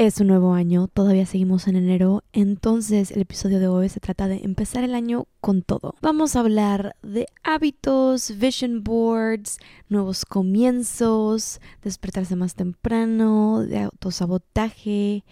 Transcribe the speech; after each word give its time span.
Es 0.00 0.18
un 0.18 0.28
nuevo 0.28 0.54
año, 0.54 0.88
todavía 0.88 1.26
seguimos 1.26 1.68
en 1.68 1.76
enero, 1.76 2.24
entonces 2.32 3.10
el 3.10 3.20
episodio 3.20 3.60
de 3.60 3.68
hoy 3.68 3.90
se 3.90 4.00
trata 4.00 4.28
de 4.28 4.40
empezar 4.44 4.82
el 4.82 4.94
año 4.94 5.26
con 5.42 5.60
todo. 5.60 5.94
Vamos 6.00 6.34
a 6.34 6.40
hablar 6.40 6.96
de 7.02 7.26
hábitos, 7.42 8.38
vision 8.38 8.82
boards, 8.82 9.58
nuevos 9.90 10.24
comienzos, 10.24 11.60
despertarse 11.82 12.34
más 12.34 12.54
temprano, 12.54 13.60
de 13.60 13.80
autosabotaje, 13.80 15.22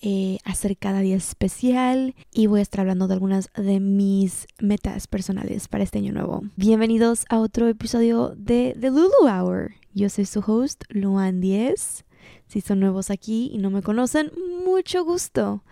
eh, 0.00 0.38
hacer 0.44 0.76
cada 0.76 1.00
día 1.00 1.16
especial 1.16 2.14
y 2.32 2.46
voy 2.46 2.60
a 2.60 2.62
estar 2.62 2.82
hablando 2.82 3.08
de 3.08 3.14
algunas 3.14 3.50
de 3.56 3.80
mis 3.80 4.46
metas 4.60 5.08
personales 5.08 5.66
para 5.66 5.82
este 5.82 5.98
año 5.98 6.12
nuevo. 6.12 6.42
Bienvenidos 6.54 7.24
a 7.30 7.40
otro 7.40 7.66
episodio 7.66 8.32
de 8.36 8.76
The 8.80 8.90
Lulu 8.90 9.26
Hour. 9.28 9.72
Yo 9.92 10.08
soy 10.08 10.26
su 10.26 10.38
host, 10.38 10.84
Luan 10.90 11.40
Diez. 11.40 12.04
Si 12.46 12.60
son 12.60 12.80
nuevos 12.80 13.10
aquí 13.10 13.50
y 13.52 13.58
no 13.58 13.70
me 13.70 13.82
conocen, 13.82 14.30
mucho 14.64 15.04
gusto. 15.04 15.62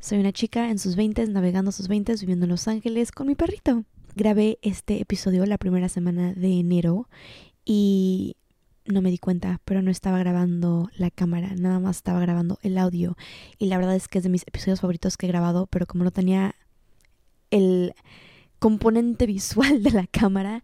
Soy 0.00 0.18
una 0.18 0.32
chica 0.32 0.70
en 0.70 0.78
sus 0.78 0.96
20 0.96 1.26
navegando 1.28 1.72
sus 1.72 1.88
20 1.88 2.14
viviendo 2.20 2.44
en 2.44 2.50
Los 2.50 2.68
Ángeles 2.68 3.12
con 3.12 3.26
mi 3.26 3.34
perrito. 3.34 3.84
Grabé 4.14 4.58
este 4.62 5.00
episodio 5.00 5.44
la 5.46 5.58
primera 5.58 5.88
semana 5.88 6.32
de 6.34 6.58
enero 6.58 7.08
y 7.64 8.36
no 8.86 9.02
me 9.02 9.10
di 9.10 9.18
cuenta, 9.18 9.60
pero 9.64 9.82
no 9.82 9.90
estaba 9.90 10.18
grabando 10.18 10.88
la 10.96 11.10
cámara, 11.10 11.54
nada 11.56 11.78
más 11.78 11.96
estaba 11.96 12.20
grabando 12.20 12.58
el 12.62 12.78
audio. 12.78 13.16
Y 13.58 13.66
la 13.66 13.76
verdad 13.76 13.94
es 13.94 14.08
que 14.08 14.18
es 14.18 14.24
de 14.24 14.30
mis 14.30 14.42
episodios 14.46 14.80
favoritos 14.80 15.16
que 15.16 15.26
he 15.26 15.28
grabado, 15.28 15.66
pero 15.66 15.86
como 15.86 16.04
no 16.04 16.10
tenía 16.10 16.54
el 17.50 17.94
componente 18.58 19.26
visual 19.26 19.82
de 19.82 19.90
la 19.90 20.06
cámara. 20.06 20.62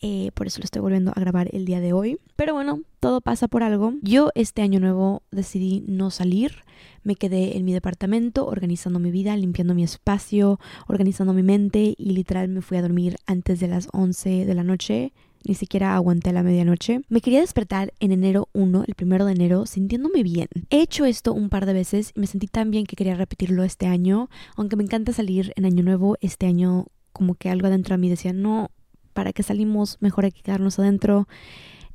Eh, 0.00 0.30
por 0.34 0.46
eso 0.46 0.60
lo 0.60 0.64
estoy 0.64 0.82
volviendo 0.82 1.12
a 1.14 1.20
grabar 1.20 1.48
el 1.52 1.64
día 1.64 1.80
de 1.80 1.92
hoy. 1.92 2.18
Pero 2.36 2.54
bueno, 2.54 2.80
todo 3.00 3.20
pasa 3.20 3.48
por 3.48 3.62
algo. 3.62 3.94
Yo 4.02 4.30
este 4.34 4.62
año 4.62 4.80
nuevo 4.80 5.22
decidí 5.30 5.84
no 5.86 6.10
salir. 6.10 6.64
Me 7.02 7.14
quedé 7.14 7.56
en 7.56 7.64
mi 7.64 7.72
departamento 7.72 8.46
organizando 8.46 8.98
mi 8.98 9.10
vida, 9.10 9.36
limpiando 9.36 9.74
mi 9.74 9.84
espacio, 9.84 10.58
organizando 10.88 11.32
mi 11.32 11.42
mente 11.42 11.94
y 11.96 12.10
literal 12.10 12.48
me 12.48 12.62
fui 12.62 12.78
a 12.78 12.82
dormir 12.82 13.16
antes 13.26 13.60
de 13.60 13.68
las 13.68 13.88
11 13.92 14.44
de 14.44 14.54
la 14.54 14.64
noche. 14.64 15.12
Ni 15.44 15.54
siquiera 15.54 15.94
aguanté 15.94 16.32
la 16.32 16.42
medianoche. 16.42 17.02
Me 17.08 17.20
quería 17.20 17.40
despertar 17.40 17.94
en 18.00 18.10
enero 18.10 18.48
1, 18.52 18.82
el 18.88 18.94
primero 18.96 19.24
de 19.26 19.32
enero, 19.32 19.64
sintiéndome 19.66 20.24
bien. 20.24 20.48
He 20.70 20.80
hecho 20.80 21.04
esto 21.04 21.32
un 21.32 21.50
par 21.50 21.66
de 21.66 21.72
veces 21.72 22.10
y 22.16 22.20
me 22.20 22.26
sentí 22.26 22.48
tan 22.48 22.72
bien 22.72 22.84
que 22.84 22.96
quería 22.96 23.14
repetirlo 23.14 23.62
este 23.62 23.86
año. 23.86 24.28
Aunque 24.56 24.74
me 24.74 24.82
encanta 24.82 25.12
salir 25.12 25.52
en 25.54 25.64
año 25.64 25.84
nuevo, 25.84 26.16
este 26.20 26.46
año 26.46 26.86
como 27.16 27.34
que 27.34 27.48
algo 27.48 27.66
adentro 27.66 27.94
de 27.94 27.98
mí 27.98 28.10
decía, 28.10 28.34
no, 28.34 28.70
para 29.14 29.32
que 29.32 29.42
salimos 29.42 29.96
mejor 30.00 30.26
hay 30.26 30.32
que 30.32 30.42
quedarnos 30.42 30.78
adentro. 30.78 31.26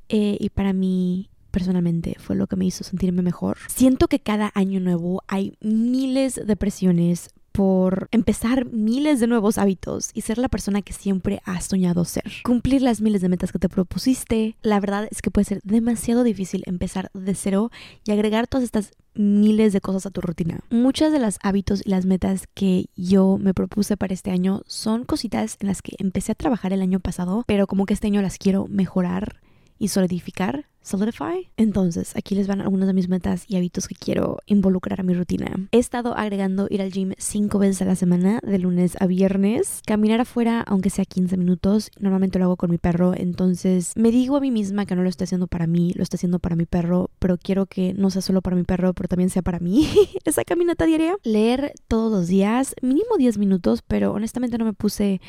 Eh, 0.10 0.38
y 0.40 0.50
para 0.50 0.74
mí 0.74 1.30
personalmente 1.52 2.16
fue 2.18 2.36
lo 2.36 2.48
que 2.48 2.56
me 2.56 2.66
hizo 2.66 2.84
sentirme 2.84 3.22
mejor. 3.22 3.58
Siento 3.68 4.08
que 4.08 4.20
cada 4.20 4.52
año 4.56 4.80
nuevo 4.80 5.22
hay 5.28 5.54
miles 5.62 6.42
de 6.44 6.56
presiones 6.56 7.30
por 7.52 8.08
empezar 8.12 8.66
miles 8.66 9.20
de 9.20 9.28
nuevos 9.28 9.58
hábitos 9.58 10.12
y 10.14 10.22
ser 10.22 10.38
la 10.38 10.50
persona 10.50 10.82
que 10.82 10.94
siempre 10.94 11.42
has 11.46 11.66
soñado 11.66 12.06
ser. 12.06 12.24
Cumplir 12.44 12.82
las 12.82 13.02
miles 13.02 13.22
de 13.22 13.30
metas 13.30 13.52
que 13.52 13.60
te 13.60 13.70
propusiste. 13.70 14.56
La 14.62 14.80
verdad 14.80 15.08
es 15.12 15.22
que 15.22 15.32
puede 15.32 15.46
ser 15.46 15.62
demasiado 15.64 16.24
difícil 16.24 16.64
empezar 16.66 17.12
de 17.14 17.36
cero 17.36 17.72
y 18.06 18.12
agregar 18.12 18.48
todas 18.48 18.64
estas 18.64 18.92
miles 19.14 19.74
de 19.74 19.82
cosas 19.82 20.06
a 20.06 20.12
tu 20.12 20.22
rutina. 20.22 20.62
Muchas 20.70 21.12
de 21.12 21.20
las 21.20 21.38
hábitos 21.44 21.82
y 21.86 21.90
las 21.90 22.06
metas 22.06 22.48
que 22.54 22.86
yo 22.96 23.38
me 23.38 23.54
propuse 23.54 23.98
para 23.98 24.14
este 24.14 24.32
año 24.32 24.62
son 24.66 25.04
cositas 25.04 25.58
en 25.60 25.68
las 25.68 25.82
que 25.82 25.96
empecé 26.00 26.32
a 26.32 26.36
trabajar 26.36 26.72
el 26.74 26.82
año 26.82 27.00
pasado, 27.00 27.44
pero 27.48 27.68
como 27.68 27.86
que 27.86 27.94
este 27.94 28.08
año 28.08 28.22
las 28.22 28.38
quiero 28.38 28.68
mejorar 28.68 29.42
y 29.78 29.90
solidificar, 29.90 30.68
solidify. 30.82 31.50
Entonces, 31.58 32.16
aquí 32.16 32.36
les 32.36 32.48
van 32.48 32.62
algunas 32.62 32.88
de 32.88 32.94
mis 32.94 33.10
metas 33.10 33.46
y 33.48 33.56
hábitos 33.56 33.88
que 33.88 33.96
quiero 33.96 34.40
involucrar 34.46 35.00
a 35.00 35.04
mi 35.04 35.14
rutina. 35.14 35.68
He 35.72 35.80
estado 35.80 36.18
agregando 36.18 36.68
ir 36.70 36.82
al 36.82 36.92
gym 36.92 37.14
cinco 37.18 37.60
veces 37.60 37.82
a 37.82 37.86
la 37.86 37.96
semana, 37.96 38.40
de 38.44 38.60
lunes 38.60 38.98
a 39.00 39.08
viernes. 39.08 39.82
Caminar 39.86 40.22
afuera, 40.22 40.62
aunque 40.62 40.90
sea 40.90 41.06
15 41.06 41.38
minutos. 41.38 41.92
Normalmente 42.00 42.40
lo 42.40 42.46
hago 42.46 42.58
con 42.58 42.72
mi 42.72 42.78
perro. 42.78 43.14
Entonces, 43.16 43.94
me 43.96 44.12
digo 44.12 44.38
a 44.38 44.42
mí 44.42 44.52
misma 44.52 44.86
que 44.86 44.96
no 44.96 45.04
lo 45.04 45.10
estoy 45.10 45.26
haciendo 45.26 45.48
para 45.48 45.68
mí, 45.68 45.94
lo 45.96 46.04
estoy 46.04 46.18
haciendo 46.18 46.40
para 46.40 46.56
mi 46.56 46.66
perro, 46.66 47.10
pero 47.20 47.38
quiero 47.38 47.66
que 47.66 47.94
no 47.94 48.10
sea 48.10 48.22
solo 48.22 48.42
para 48.42 48.56
mi 48.56 48.64
perro, 48.64 48.94
pero 48.94 49.08
también 49.08 49.30
sea 49.30 49.42
para 49.42 49.60
mí. 49.60 49.88
Esa 50.26 50.44
caminata 50.44 50.86
diaria. 50.86 51.16
Leer 51.24 51.74
todos 51.88 52.12
los 52.12 52.28
días, 52.28 52.76
mínimo 52.82 53.18
10 53.18 53.38
minutos, 53.38 53.84
pero 53.88 54.14
honestamente 54.14 54.58
no 54.58 54.66
me 54.66 54.74
puse 54.74 55.22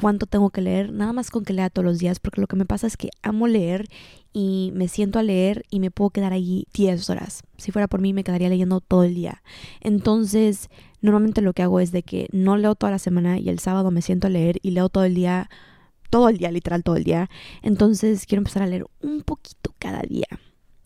cuánto 0.00 0.26
tengo 0.26 0.50
que 0.50 0.62
leer, 0.62 0.92
nada 0.92 1.12
más 1.12 1.30
con 1.30 1.44
que 1.44 1.52
lea 1.52 1.68
todos 1.68 1.84
los 1.84 1.98
días, 1.98 2.20
porque 2.20 2.40
lo 2.40 2.46
que 2.46 2.56
me 2.56 2.64
pasa 2.64 2.86
es 2.86 2.96
que 2.96 3.10
amo 3.22 3.46
leer 3.46 3.86
y 4.32 4.72
me 4.74 4.88
siento 4.88 5.18
a 5.18 5.22
leer 5.22 5.64
y 5.70 5.78
me 5.78 5.90
puedo 5.90 6.10
quedar 6.10 6.32
ahí 6.32 6.66
10 6.72 7.10
horas. 7.10 7.42
Si 7.58 7.70
fuera 7.70 7.86
por 7.86 8.00
mí 8.00 8.14
me 8.14 8.24
quedaría 8.24 8.48
leyendo 8.48 8.80
todo 8.80 9.04
el 9.04 9.14
día. 9.14 9.42
Entonces, 9.80 10.70
normalmente 11.02 11.42
lo 11.42 11.52
que 11.52 11.62
hago 11.62 11.80
es 11.80 11.92
de 11.92 12.02
que 12.02 12.28
no 12.32 12.56
leo 12.56 12.74
toda 12.74 12.92
la 12.92 12.98
semana 12.98 13.38
y 13.38 13.50
el 13.50 13.58
sábado 13.58 13.90
me 13.90 14.00
siento 14.00 14.28
a 14.28 14.30
leer 14.30 14.58
y 14.62 14.70
leo 14.70 14.88
todo 14.88 15.04
el 15.04 15.14
día, 15.14 15.50
todo 16.08 16.30
el 16.30 16.38
día, 16.38 16.50
literal 16.50 16.82
todo 16.82 16.96
el 16.96 17.04
día. 17.04 17.28
Entonces, 17.60 18.24
quiero 18.24 18.40
empezar 18.40 18.62
a 18.62 18.66
leer 18.66 18.86
un 19.02 19.22
poquito 19.22 19.74
cada 19.78 20.00
día. 20.00 20.28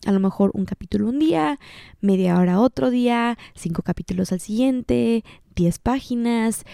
A 0.05 0.11
lo 0.11 0.19
mejor 0.19 0.51
un 0.53 0.65
capítulo 0.65 1.07
un 1.07 1.19
día, 1.19 1.57
media 2.01 2.37
hora 2.37 2.59
otro 2.59 2.91
día, 2.91 3.37
cinco 3.55 3.81
capítulos 3.81 4.31
al 4.33 4.39
siguiente, 4.39 5.23
10 5.55 5.79
páginas 5.79 6.65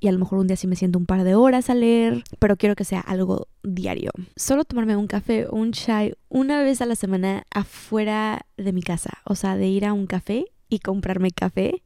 y 0.00 0.08
a 0.08 0.12
lo 0.12 0.18
mejor 0.18 0.38
un 0.38 0.46
día 0.46 0.56
sí 0.56 0.66
me 0.66 0.76
siento 0.76 0.98
un 0.98 1.06
par 1.06 1.24
de 1.24 1.34
horas 1.34 1.70
a 1.70 1.74
leer, 1.74 2.24
pero 2.38 2.56
quiero 2.56 2.76
que 2.76 2.84
sea 2.84 3.00
algo 3.00 3.48
diario. 3.62 4.10
Solo 4.36 4.64
tomarme 4.64 4.96
un 4.96 5.06
café 5.06 5.46
o 5.46 5.56
un 5.56 5.72
chai 5.72 6.14
una 6.28 6.62
vez 6.62 6.80
a 6.80 6.86
la 6.86 6.96
semana 6.96 7.44
afuera 7.50 8.46
de 8.56 8.72
mi 8.72 8.82
casa, 8.82 9.18
o 9.24 9.34
sea, 9.34 9.56
de 9.56 9.68
ir 9.68 9.86
a 9.86 9.92
un 9.92 10.06
café 10.06 10.46
y 10.68 10.80
comprarme 10.80 11.30
café. 11.30 11.82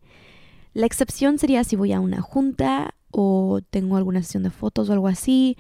La 0.75 0.87
excepción 0.87 1.39
sería 1.39 1.65
si 1.65 1.77
voy 1.77 1.93
a 1.93 2.01
una 2.01 2.21
junta 2.21 2.95
o 3.11 3.61
tengo 3.71 3.97
alguna 3.97 4.23
sesión 4.23 4.43
de 4.43 4.51
fotos 4.51 4.89
o 4.89 4.93
algo 4.93 5.09
así, 5.09 5.57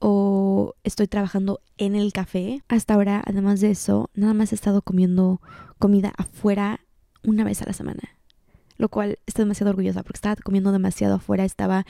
o 0.00 0.74
estoy 0.82 1.06
trabajando 1.06 1.60
en 1.78 1.94
el 1.94 2.12
café. 2.12 2.62
Hasta 2.68 2.94
ahora, 2.94 3.22
además 3.24 3.60
de 3.60 3.70
eso, 3.70 4.10
nada 4.14 4.34
más 4.34 4.52
he 4.52 4.54
estado 4.54 4.82
comiendo 4.82 5.40
comida 5.78 6.12
afuera 6.16 6.80
una 7.22 7.44
vez 7.44 7.62
a 7.62 7.66
la 7.66 7.72
semana 7.72 8.19
lo 8.80 8.88
cual 8.88 9.18
estoy 9.26 9.44
demasiado 9.44 9.70
orgullosa 9.70 10.02
porque 10.02 10.16
estaba 10.16 10.36
comiendo 10.36 10.72
demasiado 10.72 11.16
afuera, 11.16 11.44
estaba 11.44 11.84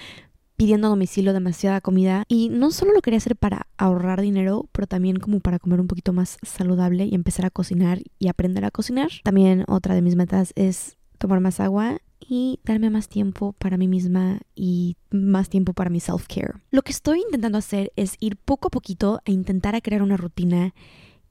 pidiendo 0.56 0.88
a 0.88 0.90
domicilio 0.90 1.32
demasiada 1.32 1.80
comida 1.80 2.24
y 2.28 2.50
no 2.50 2.70
solo 2.70 2.92
lo 2.92 3.00
quería 3.00 3.16
hacer 3.16 3.36
para 3.36 3.66
ahorrar 3.78 4.20
dinero, 4.20 4.68
pero 4.72 4.86
también 4.86 5.16
como 5.16 5.40
para 5.40 5.58
comer 5.58 5.80
un 5.80 5.86
poquito 5.86 6.12
más 6.12 6.36
saludable 6.42 7.06
y 7.06 7.14
empezar 7.14 7.46
a 7.46 7.50
cocinar 7.50 8.00
y 8.18 8.28
aprender 8.28 8.66
a 8.66 8.70
cocinar. 8.70 9.08
También 9.24 9.64
otra 9.68 9.94
de 9.94 10.02
mis 10.02 10.16
metas 10.16 10.52
es 10.56 10.98
tomar 11.16 11.40
más 11.40 11.60
agua 11.60 11.98
y 12.20 12.60
darme 12.64 12.90
más 12.90 13.08
tiempo 13.08 13.54
para 13.54 13.78
mí 13.78 13.88
misma 13.88 14.40
y 14.54 14.96
más 15.10 15.48
tiempo 15.48 15.72
para 15.72 15.88
mi 15.88 16.00
self-care. 16.00 16.60
Lo 16.70 16.82
que 16.82 16.92
estoy 16.92 17.20
intentando 17.20 17.56
hacer 17.56 17.92
es 17.96 18.16
ir 18.20 18.36
poco 18.36 18.68
a 18.68 18.70
poquito 18.70 19.20
a 19.24 19.30
intentar 19.30 19.80
crear 19.80 20.02
una 20.02 20.18
rutina 20.18 20.74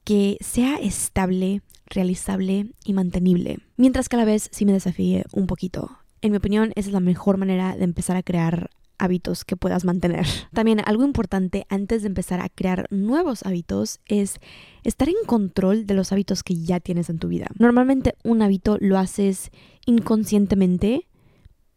que 0.02 0.38
sea 0.40 0.76
estable, 0.76 1.62
realizable 1.90 2.72
y 2.84 2.92
mantenible, 2.94 3.58
mientras 3.76 4.08
que 4.08 4.16
a 4.16 4.20
la 4.20 4.24
vez 4.24 4.48
sí 4.52 4.64
me 4.64 4.72
desafíe 4.72 5.24
un 5.32 5.46
poquito. 5.46 5.90
En 6.22 6.30
mi 6.30 6.38
opinión, 6.38 6.72
esa 6.76 6.88
es 6.88 6.92
la 6.92 7.00
mejor 7.00 7.36
manera 7.36 7.76
de 7.76 7.84
empezar 7.84 8.16
a 8.16 8.22
crear 8.22 8.70
hábitos 9.00 9.44
que 9.44 9.56
puedas 9.56 9.84
mantener. 9.84 10.26
También 10.52 10.80
algo 10.84 11.04
importante 11.04 11.66
antes 11.68 12.02
de 12.02 12.08
empezar 12.08 12.40
a 12.40 12.48
crear 12.48 12.86
nuevos 12.90 13.44
hábitos 13.44 14.00
es 14.06 14.36
estar 14.84 15.08
en 15.08 15.16
control 15.26 15.86
de 15.86 15.94
los 15.94 16.12
hábitos 16.12 16.42
que 16.42 16.56
ya 16.56 16.80
tienes 16.80 17.10
en 17.10 17.18
tu 17.18 17.28
vida. 17.28 17.48
Normalmente 17.58 18.14
un 18.22 18.42
hábito 18.42 18.76
lo 18.80 18.98
haces 18.98 19.50
inconscientemente, 19.86 21.08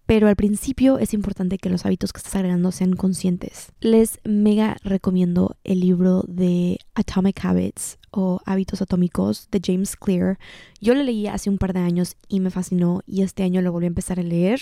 pero 0.05 0.27
al 0.27 0.35
principio 0.35 0.99
es 0.99 1.13
importante 1.13 1.57
que 1.57 1.69
los 1.69 1.85
hábitos 1.85 2.11
que 2.11 2.17
estás 2.17 2.35
agregando 2.35 2.71
sean 2.71 2.93
conscientes. 2.93 3.71
Les 3.79 4.19
mega 4.23 4.77
recomiendo 4.83 5.57
el 5.63 5.79
libro 5.79 6.23
de 6.27 6.79
Atomic 6.93 7.43
Habits 7.43 7.97
o 8.11 8.41
Hábitos 8.45 8.81
Atómicos 8.81 9.47
de 9.51 9.61
James 9.63 9.95
Clear. 9.95 10.37
Yo 10.81 10.93
lo 10.93 11.03
leí 11.03 11.27
hace 11.27 11.49
un 11.49 11.57
par 11.57 11.73
de 11.73 11.79
años 11.79 12.15
y 12.27 12.39
me 12.39 12.51
fascinó 12.51 13.01
y 13.05 13.21
este 13.21 13.43
año 13.43 13.61
lo 13.61 13.71
volví 13.71 13.85
a 13.85 13.87
empezar 13.87 14.19
a 14.19 14.23
leer 14.23 14.59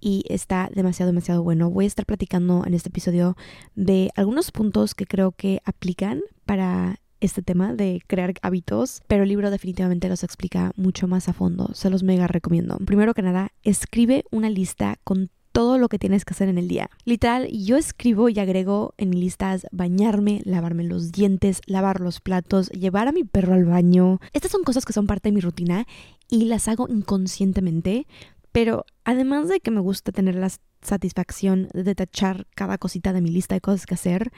y 0.00 0.24
está 0.28 0.70
demasiado, 0.74 1.10
demasiado 1.10 1.42
bueno. 1.42 1.70
Voy 1.70 1.84
a 1.84 1.88
estar 1.88 2.06
platicando 2.06 2.64
en 2.64 2.74
este 2.74 2.88
episodio 2.88 3.36
de 3.74 4.10
algunos 4.14 4.52
puntos 4.52 4.94
que 4.94 5.06
creo 5.06 5.32
que 5.32 5.60
aplican 5.64 6.20
para 6.46 7.00
este 7.20 7.42
tema 7.42 7.74
de 7.74 8.02
crear 8.06 8.34
hábitos, 8.42 9.02
pero 9.06 9.22
el 9.22 9.28
libro 9.28 9.50
definitivamente 9.50 10.08
los 10.08 10.24
explica 10.24 10.72
mucho 10.76 11.08
más 11.08 11.28
a 11.28 11.32
fondo. 11.32 11.70
Se 11.74 11.90
los 11.90 12.02
mega 12.02 12.26
recomiendo. 12.26 12.78
Primero 12.78 13.14
que 13.14 13.22
nada, 13.22 13.52
escribe 13.62 14.24
una 14.30 14.50
lista 14.50 14.98
con 15.04 15.30
todo 15.52 15.78
lo 15.78 15.88
que 15.88 15.98
tienes 15.98 16.24
que 16.24 16.34
hacer 16.34 16.48
en 16.48 16.58
el 16.58 16.68
día. 16.68 16.90
Literal, 17.04 17.48
yo 17.50 17.76
escribo 17.76 18.28
y 18.28 18.38
agrego 18.38 18.94
en 18.96 19.10
mis 19.10 19.18
listas 19.18 19.66
bañarme, 19.72 20.40
lavarme 20.44 20.84
los 20.84 21.10
dientes, 21.10 21.60
lavar 21.66 22.00
los 22.00 22.20
platos, 22.20 22.68
llevar 22.70 23.08
a 23.08 23.12
mi 23.12 23.24
perro 23.24 23.54
al 23.54 23.64
baño. 23.64 24.20
Estas 24.32 24.52
son 24.52 24.62
cosas 24.62 24.84
que 24.84 24.92
son 24.92 25.06
parte 25.06 25.30
de 25.30 25.34
mi 25.34 25.40
rutina 25.40 25.86
y 26.30 26.44
las 26.44 26.68
hago 26.68 26.86
inconscientemente, 26.88 28.06
pero 28.52 28.84
además 29.04 29.48
de 29.48 29.60
que 29.60 29.70
me 29.70 29.80
gusta 29.80 30.12
tener 30.12 30.36
la 30.36 30.50
satisfacción 30.80 31.68
de 31.74 31.94
tachar 31.94 32.46
cada 32.54 32.78
cosita 32.78 33.12
de 33.12 33.20
mi 33.20 33.30
lista 33.30 33.54
de 33.54 33.60
cosas 33.60 33.86
que 33.86 33.94
hacer, 33.94 34.30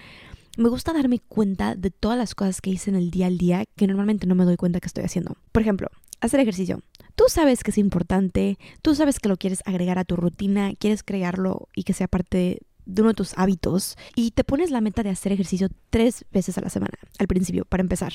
me 0.60 0.68
gusta 0.68 0.92
darme 0.92 1.20
cuenta 1.20 1.74
de 1.74 1.90
todas 1.90 2.18
las 2.18 2.34
cosas 2.34 2.60
que 2.60 2.68
hice 2.68 2.90
en 2.90 2.96
el 2.96 3.10
día 3.10 3.26
al 3.26 3.38
día 3.38 3.64
que 3.76 3.86
normalmente 3.86 4.26
no 4.26 4.34
me 4.34 4.44
doy 4.44 4.56
cuenta 4.56 4.78
que 4.78 4.88
estoy 4.88 5.04
haciendo. 5.04 5.36
Por 5.52 5.62
ejemplo, 5.62 5.88
hacer 6.20 6.38
ejercicio. 6.38 6.82
Tú 7.14 7.24
sabes 7.28 7.64
que 7.64 7.70
es 7.70 7.78
importante, 7.78 8.58
tú 8.82 8.94
sabes 8.94 9.18
que 9.20 9.30
lo 9.30 9.38
quieres 9.38 9.62
agregar 9.64 9.98
a 9.98 10.04
tu 10.04 10.16
rutina, 10.16 10.74
quieres 10.78 11.02
crearlo 11.02 11.68
y 11.74 11.84
que 11.84 11.94
sea 11.94 12.08
parte 12.08 12.60
de 12.84 13.02
uno 13.02 13.10
de 13.10 13.14
tus 13.14 13.36
hábitos 13.38 13.96
y 14.14 14.32
te 14.32 14.44
pones 14.44 14.70
la 14.70 14.82
meta 14.82 15.02
de 15.02 15.08
hacer 15.08 15.32
ejercicio 15.32 15.68
tres 15.88 16.26
veces 16.30 16.58
a 16.58 16.60
la 16.60 16.68
semana 16.68 16.98
al 17.18 17.26
principio 17.26 17.64
para 17.64 17.82
empezar. 17.82 18.12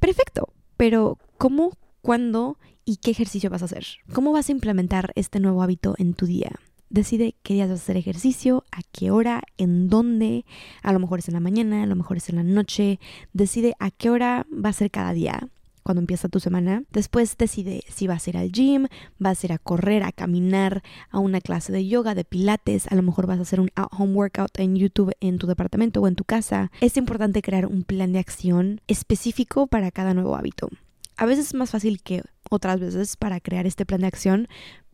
Perfecto, 0.00 0.52
pero 0.76 1.18
¿cómo, 1.36 1.78
cuándo 2.02 2.58
y 2.84 2.96
qué 2.96 3.12
ejercicio 3.12 3.50
vas 3.50 3.62
a 3.62 3.66
hacer? 3.66 3.86
¿Cómo 4.12 4.32
vas 4.32 4.48
a 4.48 4.52
implementar 4.52 5.12
este 5.14 5.38
nuevo 5.38 5.62
hábito 5.62 5.94
en 5.98 6.14
tu 6.14 6.26
día? 6.26 6.50
Decide 6.90 7.34
qué 7.42 7.54
días 7.54 7.68
vas 7.68 7.80
a 7.80 7.82
hacer 7.82 7.96
ejercicio, 7.96 8.64
a 8.72 8.80
qué 8.92 9.10
hora, 9.10 9.42
en 9.56 9.88
dónde. 9.88 10.44
A 10.82 10.92
lo 10.92 10.98
mejor 10.98 11.18
es 11.18 11.28
en 11.28 11.34
la 11.34 11.40
mañana, 11.40 11.82
a 11.82 11.86
lo 11.86 11.96
mejor 11.96 12.16
es 12.16 12.28
en 12.28 12.36
la 12.36 12.42
noche. 12.42 12.98
Decide 13.32 13.74
a 13.78 13.90
qué 13.90 14.10
hora 14.10 14.46
va 14.52 14.70
a 14.70 14.72
ser 14.72 14.90
cada 14.90 15.12
día 15.12 15.48
cuando 15.88 16.00
empieza 16.00 16.28
tu 16.28 16.38
semana. 16.38 16.82
Después 16.92 17.38
decide 17.38 17.82
si 17.88 18.06
vas 18.06 18.26
a 18.26 18.30
ir 18.30 18.36
al 18.36 18.52
gym, 18.52 18.88
vas 19.18 19.42
a 19.42 19.46
ir 19.46 19.52
a 19.54 19.58
correr, 19.58 20.02
a 20.02 20.12
caminar, 20.12 20.82
a 21.08 21.18
una 21.18 21.40
clase 21.40 21.72
de 21.72 21.86
yoga, 21.86 22.14
de 22.14 22.24
pilates, 22.24 22.86
a 22.88 22.94
lo 22.94 23.02
mejor 23.02 23.26
vas 23.26 23.38
a 23.38 23.42
hacer 23.42 23.58
un 23.58 23.70
home 23.92 24.12
workout 24.12 24.58
en 24.58 24.76
YouTube 24.76 25.12
en 25.20 25.38
tu 25.38 25.46
departamento 25.46 26.02
o 26.02 26.06
en 26.06 26.14
tu 26.14 26.24
casa. 26.24 26.70
Es 26.82 26.98
importante 26.98 27.40
crear 27.40 27.64
un 27.64 27.84
plan 27.84 28.12
de 28.12 28.18
acción 28.18 28.82
específico 28.86 29.66
para 29.66 29.90
cada 29.90 30.12
nuevo 30.12 30.36
hábito. 30.36 30.68
A 31.16 31.24
veces 31.24 31.46
es 31.46 31.54
más 31.54 31.70
fácil 31.70 32.02
que 32.02 32.22
otras 32.50 32.80
veces 32.80 33.16
para 33.16 33.40
crear 33.40 33.66
este 33.66 33.86
plan 33.86 34.02
de 34.02 34.08
acción, 34.08 34.46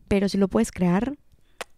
pero 0.07 0.29
si 0.29 0.37
lo 0.37 0.47
puedes 0.47 0.71
crear, 0.71 1.17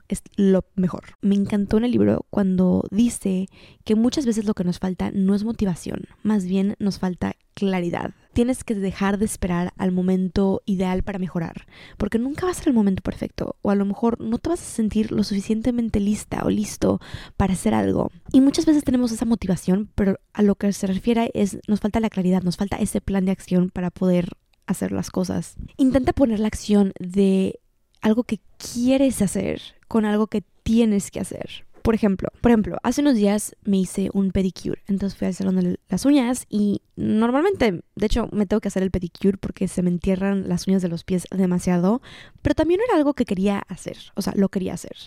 es 0.08 0.22
lo 0.36 0.66
mejor. 0.76 1.04
Me 1.22 1.36
encantó 1.36 1.78
en 1.78 1.86
el 1.86 1.92
libro 1.92 2.26
cuando 2.30 2.84
dice 2.92 3.48
que 3.84 3.96
muchas 3.96 4.26
veces 4.26 4.46
lo 4.46 4.54
que 4.54 4.64
nos 4.64 4.80
falta 4.80 5.12
no 5.12 5.36
es 5.36 5.44
motivación, 5.44 6.06
más 6.24 6.46
bien 6.46 6.76
nos 6.80 7.00
falta 7.00 7.36
claridad. 7.54 8.14
Tienes 8.34 8.64
que 8.64 8.76
dejar 8.76 9.18
de 9.18 9.26
esperar 9.26 9.74
al 9.78 9.92
momento 9.92 10.62
ideal 10.66 11.02
para 11.02 11.18
mejorar, 11.18 11.66
porque 11.98 12.20
nunca 12.20 12.46
va 12.46 12.52
a 12.52 12.56
ser 12.56 12.68
el 12.68 12.74
momento 12.76 13.02
perfecto, 13.02 13.56
o 13.64 13.72
a 13.72 13.76
lo 13.76 13.84
mejor 13.84 14.22
no 14.22 14.38
te 14.38 14.50
vas 14.50 14.62
a 14.62 14.76
sentir 14.76 15.12
lo 15.12 15.24
suficientemente 15.24 16.00
lista 16.00 16.44
o 16.46 16.50
listo 16.50 17.00
para 17.36 17.54
hacer 17.54 17.74
algo. 17.74 18.12
Y 18.32 18.42
muchas 18.42 18.66
veces 18.66 18.84
tenemos 18.84 19.12
esa 19.12 19.26
motivación, 19.26 19.90
pero 19.96 20.20
a 20.34 20.44
lo 20.44 20.56
que 20.56 20.72
se 20.72 20.86
refiere 20.86 21.32
es 21.34 21.58
nos 21.68 21.80
falta 21.80 22.00
la 22.00 22.10
claridad, 22.12 22.44
nos 22.44 22.58
falta 22.58 22.78
ese 22.78 23.02
plan 23.02 23.26
de 23.26 23.32
acción 23.32 23.72
para 23.72 23.90
poder 23.90 24.30
hacer 24.68 24.92
las 24.92 25.10
cosas. 25.10 25.56
Intenta 25.78 26.14
poner 26.14 26.40
la 26.40 26.48
acción 26.48 26.94
de 27.00 27.60
algo 28.02 28.24
que 28.24 28.40
quieres 28.58 29.22
hacer 29.22 29.77
con 29.88 30.06
algo 30.06 30.28
que 30.28 30.44
tienes 30.64 31.12
que 31.12 31.20
hacer. 31.20 31.66
Por 31.82 31.96
ejemplo, 31.96 32.28
por 32.42 32.52
ejemplo, 32.52 32.78
hace 32.84 33.00
unos 33.00 33.16
días 33.16 33.56
me 33.64 33.78
hice 33.78 34.10
un 34.12 34.32
pedicure, 34.32 34.84
entonces 34.88 35.18
fui 35.18 35.28
al 35.28 35.34
salón 35.34 35.56
de 35.56 35.80
las 35.88 36.06
uñas 36.06 36.46
y 36.50 36.82
normalmente, 36.98 37.82
de 37.96 38.06
hecho, 38.06 38.28
me 38.34 38.46
tengo 38.46 38.60
que 38.60 38.68
hacer 38.68 38.84
el 38.84 38.92
pedicure 38.92 39.38
porque 39.38 39.70
se 39.70 39.82
me 39.82 39.90
entierran 39.90 40.50
las 40.50 40.68
uñas 40.68 40.82
de 40.82 40.90
los 40.90 41.06
pies 41.06 41.28
demasiado, 41.32 42.02
pero 42.42 42.56
también 42.56 42.82
era 42.86 42.98
algo 42.98 43.14
que 43.14 43.24
quería 43.24 43.60
hacer, 43.70 43.98
o 44.16 44.22
sea, 44.22 44.34
lo 44.36 44.50
quería 44.50 44.74
hacer. 44.74 44.98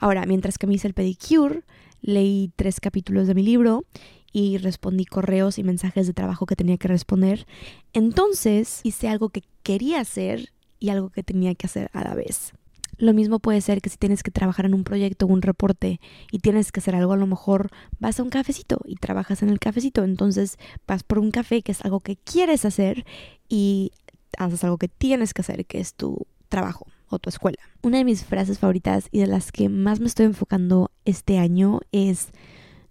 Ahora, 0.00 0.26
mientras 0.26 0.58
que 0.58 0.66
me 0.66 0.74
hice 0.74 0.88
el 0.88 0.94
pedicure, 0.94 1.62
leí 2.02 2.50
tres 2.56 2.80
capítulos 2.80 3.28
de 3.28 3.34
mi 3.34 3.44
libro 3.44 3.84
y 4.32 4.58
respondí 4.58 5.04
correos 5.04 5.60
y 5.60 5.62
mensajes 5.62 6.08
de 6.08 6.14
trabajo 6.14 6.46
que 6.46 6.56
tenía 6.56 6.78
que 6.78 6.88
responder. 6.88 7.46
Entonces 7.92 8.80
hice 8.82 9.08
algo 9.08 9.28
que 9.28 9.44
quería 9.62 10.00
hacer 10.00 10.52
y 10.80 10.88
algo 10.88 11.10
que 11.10 11.22
tenía 11.22 11.54
que 11.54 11.66
hacer 11.66 11.90
a 11.92 12.02
la 12.02 12.14
vez. 12.14 12.52
Lo 12.98 13.14
mismo 13.14 13.38
puede 13.38 13.60
ser 13.60 13.80
que 13.80 13.90
si 13.90 13.96
tienes 13.96 14.22
que 14.22 14.30
trabajar 14.30 14.66
en 14.66 14.74
un 14.74 14.84
proyecto 14.84 15.26
o 15.26 15.28
un 15.28 15.42
reporte 15.42 16.00
y 16.30 16.38
tienes 16.38 16.72
que 16.72 16.80
hacer 16.80 16.94
algo, 16.94 17.12
a 17.12 17.16
lo 17.16 17.26
mejor 17.26 17.70
vas 17.98 18.20
a 18.20 18.22
un 18.22 18.30
cafecito 18.30 18.80
y 18.84 18.96
trabajas 18.96 19.42
en 19.42 19.48
el 19.48 19.58
cafecito. 19.58 20.04
Entonces 20.04 20.58
vas 20.86 21.02
por 21.02 21.18
un 21.18 21.30
café 21.30 21.62
que 21.62 21.72
es 21.72 21.84
algo 21.84 22.00
que 22.00 22.16
quieres 22.16 22.64
hacer 22.64 23.04
y 23.48 23.92
haces 24.38 24.64
algo 24.64 24.78
que 24.78 24.88
tienes 24.88 25.34
que 25.34 25.42
hacer, 25.42 25.66
que 25.66 25.80
es 25.80 25.94
tu 25.94 26.26
trabajo 26.48 26.86
o 27.08 27.18
tu 27.18 27.28
escuela. 27.28 27.58
Una 27.82 27.98
de 27.98 28.04
mis 28.04 28.24
frases 28.24 28.58
favoritas 28.58 29.08
y 29.10 29.20
de 29.20 29.26
las 29.26 29.52
que 29.52 29.68
más 29.68 30.00
me 30.00 30.06
estoy 30.06 30.26
enfocando 30.26 30.90
este 31.04 31.38
año 31.38 31.80
es 31.92 32.28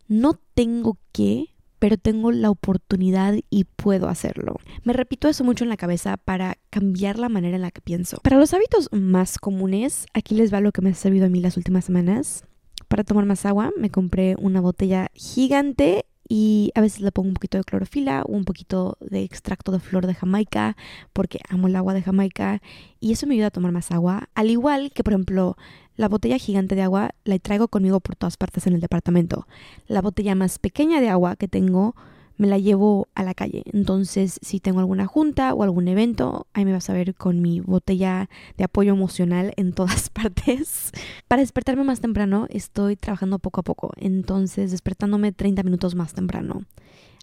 no 0.08 0.40
tengo 0.54 0.98
que 1.12 1.53
pero 1.84 1.98
tengo 1.98 2.32
la 2.32 2.50
oportunidad 2.50 3.36
y 3.50 3.66
puedo 3.66 4.08
hacerlo. 4.08 4.56
Me 4.86 4.94
repito 4.94 5.28
eso 5.28 5.44
mucho 5.44 5.66
en 5.66 5.70
la 5.70 5.76
cabeza 5.76 6.16
para 6.16 6.58
cambiar 6.70 7.20
la 7.20 7.28
manera 7.28 7.58
en 7.58 7.62
la 7.62 7.72
que 7.72 7.82
pienso. 7.82 8.22
Para 8.24 8.38
los 8.38 8.54
hábitos 8.54 8.88
más 8.94 9.38
comunes, 9.38 10.06
aquí 10.14 10.34
les 10.34 10.54
va 10.54 10.62
lo 10.62 10.72
que 10.72 10.82
me 10.82 10.92
ha 10.92 10.94
servido 10.94 11.26
a 11.26 11.30
mí 11.30 11.42
las 11.42 11.58
últimas 11.58 11.84
semanas. 11.84 12.46
Para 12.88 13.04
tomar 13.04 13.26
más 13.26 13.46
agua, 13.46 13.72
me 13.78 13.90
compré 13.90 14.38
una 14.40 14.62
botella 14.62 15.10
gigante 15.14 16.06
y 16.36 16.72
a 16.74 16.82
veces 16.82 17.02
le 17.02 17.12
pongo 17.12 17.28
un 17.28 17.36
poquito 17.36 17.60
de 17.60 17.64
clorofila 17.64 18.24
o 18.24 18.32
un 18.32 18.44
poquito 18.44 18.98
de 19.02 19.22
extracto 19.22 19.72
de 19.72 19.80
flor 19.80 20.08
de 20.08 20.16
Jamaica 20.16 20.76
porque 21.14 21.40
amo 21.48 21.68
el 21.68 21.76
agua 21.76 21.94
de 21.94 22.02
Jamaica 22.02 22.60
y 23.00 23.12
eso 23.12 23.28
me 23.28 23.36
ayuda 23.36 23.48
a 23.48 23.52
tomar 23.52 23.72
más 23.72 23.92
agua. 23.92 24.30
Al 24.34 24.50
igual 24.50 24.92
que, 24.96 25.04
por 25.04 25.14
ejemplo, 25.14 25.58
la 25.96 26.08
botella 26.08 26.40
gigante 26.40 26.74
de 26.74 26.82
agua 26.82 27.12
la 27.24 27.38
traigo 27.38 27.68
conmigo 27.68 28.00
por 28.00 28.16
todas 28.16 28.38
partes 28.38 28.66
en 28.66 28.74
el 28.74 28.82
departamento. 28.82 29.46
La 29.86 30.02
botella 30.02 30.34
más 30.34 30.58
pequeña 30.58 31.02
de 31.02 31.10
agua 31.10 31.36
que 31.36 31.48
tengo 31.48 31.96
me 32.38 32.48
la 32.48 32.58
llevo 32.58 33.08
a 33.16 33.24
la 33.24 33.34
calle. 33.34 33.64
Entonces, 33.72 34.40
si 34.42 34.60
tengo 34.60 34.80
alguna 34.80 35.06
junta 35.06 35.54
o 35.54 35.64
algún 35.64 35.88
evento, 35.88 36.48
ahí 36.54 36.66
me 36.66 36.74
vas 36.74 36.90
a 36.90 36.94
ver 36.94 37.16
con 37.16 37.42
mi 37.42 37.60
botella 37.60 38.30
de 38.58 38.64
apoyo 38.64 38.94
emocional 38.94 39.54
en 39.58 39.74
todas 39.74 40.10
partes. 40.10 40.92
Para 41.28 41.42
despertarme 41.42 41.84
más 41.84 42.02
temprano, 42.02 42.48
estoy 42.50 42.96
trabajando 42.96 43.40
poco 43.40 43.62
a 43.62 43.64
poco. 43.64 43.92
Entonces, 43.98 44.72
despertándome 44.72 45.32
30 45.32 45.64
minutos 45.64 45.96
más 45.96 46.14
temprano 46.14 46.66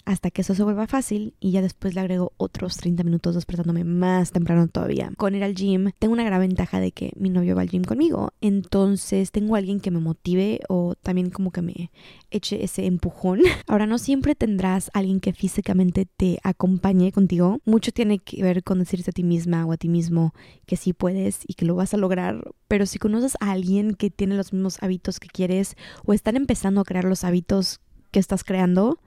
hasta 0.04 0.30
que 0.30 0.42
eso 0.42 0.54
se 0.54 0.62
vuelva 0.62 0.86
fácil 0.86 1.34
y 1.40 1.52
ya 1.52 1.62
después 1.62 1.94
le 1.94 2.00
agrego 2.00 2.32
otros 2.36 2.76
30 2.76 3.04
minutos 3.04 3.34
despertándome 3.34 3.84
más 3.84 4.32
temprano 4.32 4.68
todavía. 4.68 5.12
Con 5.16 5.34
ir 5.34 5.44
al 5.44 5.54
gym, 5.54 5.90
tengo 5.98 6.14
una 6.14 6.24
gran 6.24 6.40
ventaja 6.40 6.80
de 6.80 6.92
que 6.92 7.12
mi 7.16 7.30
novio 7.30 7.54
va 7.54 7.62
al 7.62 7.68
gym 7.68 7.84
conmigo, 7.84 8.32
entonces 8.40 9.30
tengo 9.30 9.56
alguien 9.56 9.80
que 9.80 9.90
me 9.90 10.00
motive 10.00 10.60
o 10.68 10.94
también 10.94 11.30
como 11.30 11.50
que 11.50 11.62
me 11.62 11.90
eche 12.30 12.64
ese 12.64 12.86
empujón. 12.86 13.40
Ahora 13.66 13.86
no 13.86 13.98
siempre 13.98 14.34
tendrás 14.34 14.90
alguien 14.94 15.20
que 15.20 15.32
físicamente 15.32 16.06
te 16.06 16.38
acompañe 16.42 17.12
contigo, 17.12 17.58
mucho 17.64 17.92
tiene 17.92 18.18
que 18.18 18.42
ver 18.42 18.62
con 18.62 18.78
decirte 18.78 19.10
a 19.10 19.12
ti 19.12 19.22
misma 19.22 19.66
o 19.66 19.72
a 19.72 19.76
ti 19.76 19.88
mismo 19.88 20.34
que 20.66 20.76
sí 20.76 20.92
puedes 20.92 21.40
y 21.46 21.54
que 21.54 21.66
lo 21.66 21.74
vas 21.74 21.94
a 21.94 21.96
lograr, 21.96 22.52
pero 22.68 22.86
si 22.86 22.98
conoces 22.98 23.36
a 23.40 23.50
alguien 23.52 23.94
que 23.94 24.10
tiene 24.10 24.36
los 24.36 24.52
mismos 24.52 24.82
hábitos 24.82 25.20
que 25.20 25.28
quieres 25.28 25.76
o 26.04 26.12
están 26.12 26.36
empezando 26.36 26.80
a 26.80 26.84
crear 26.84 27.04
los 27.04 27.24
hábitos 27.24 27.80
que 28.10 28.20
estás 28.20 28.44
creando, 28.44 28.98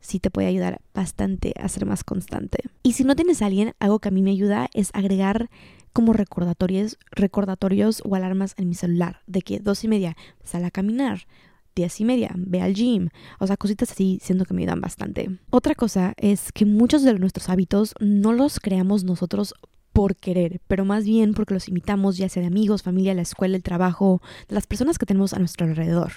sí 0.00 0.20
te 0.20 0.30
puede 0.30 0.48
ayudar 0.48 0.80
bastante 0.94 1.54
a 1.60 1.68
ser 1.68 1.86
más 1.86 2.04
constante. 2.04 2.58
Y 2.82 2.92
si 2.92 3.04
no 3.04 3.16
tienes 3.16 3.42
a 3.42 3.46
alguien, 3.46 3.74
algo 3.80 3.98
que 3.98 4.08
a 4.08 4.12
mí 4.12 4.22
me 4.22 4.30
ayuda 4.30 4.68
es 4.74 4.90
agregar 4.94 5.50
como 5.92 6.12
recordatorios, 6.12 6.98
recordatorios 7.10 8.02
o 8.04 8.14
alarmas 8.14 8.54
en 8.56 8.68
mi 8.68 8.74
celular 8.74 9.20
de 9.26 9.42
que 9.42 9.58
dos 9.58 9.84
y 9.84 9.88
media 9.88 10.16
sal 10.44 10.64
a 10.64 10.70
caminar, 10.70 11.26
diez 11.74 12.00
y 12.00 12.04
media 12.04 12.32
ve 12.36 12.60
al 12.60 12.74
gym, 12.74 13.08
o 13.38 13.46
sea, 13.46 13.56
cositas 13.56 13.90
así, 13.90 14.18
siento 14.22 14.44
que 14.44 14.54
me 14.54 14.62
ayudan 14.62 14.80
bastante. 14.80 15.38
Otra 15.50 15.74
cosa 15.74 16.14
es 16.16 16.52
que 16.52 16.66
muchos 16.66 17.02
de 17.02 17.18
nuestros 17.18 17.48
hábitos 17.48 17.94
no 18.00 18.32
los 18.32 18.60
creamos 18.60 19.04
nosotros 19.04 19.54
por 19.92 20.14
querer, 20.14 20.60
pero 20.68 20.84
más 20.84 21.04
bien 21.04 21.34
porque 21.34 21.54
los 21.54 21.68
imitamos 21.68 22.16
ya 22.16 22.28
sea 22.28 22.42
de 22.42 22.46
amigos, 22.46 22.82
familia, 22.84 23.14
la 23.14 23.22
escuela, 23.22 23.56
el 23.56 23.64
trabajo, 23.64 24.22
las 24.48 24.66
personas 24.66 24.98
que 24.98 25.06
tenemos 25.06 25.34
a 25.34 25.40
nuestro 25.40 25.66
alrededor. 25.66 26.12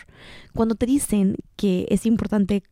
Cuando 0.54 0.76
te 0.76 0.86
dicen 0.86 1.38
que 1.56 1.88
es 1.90 2.06
importante 2.06 2.64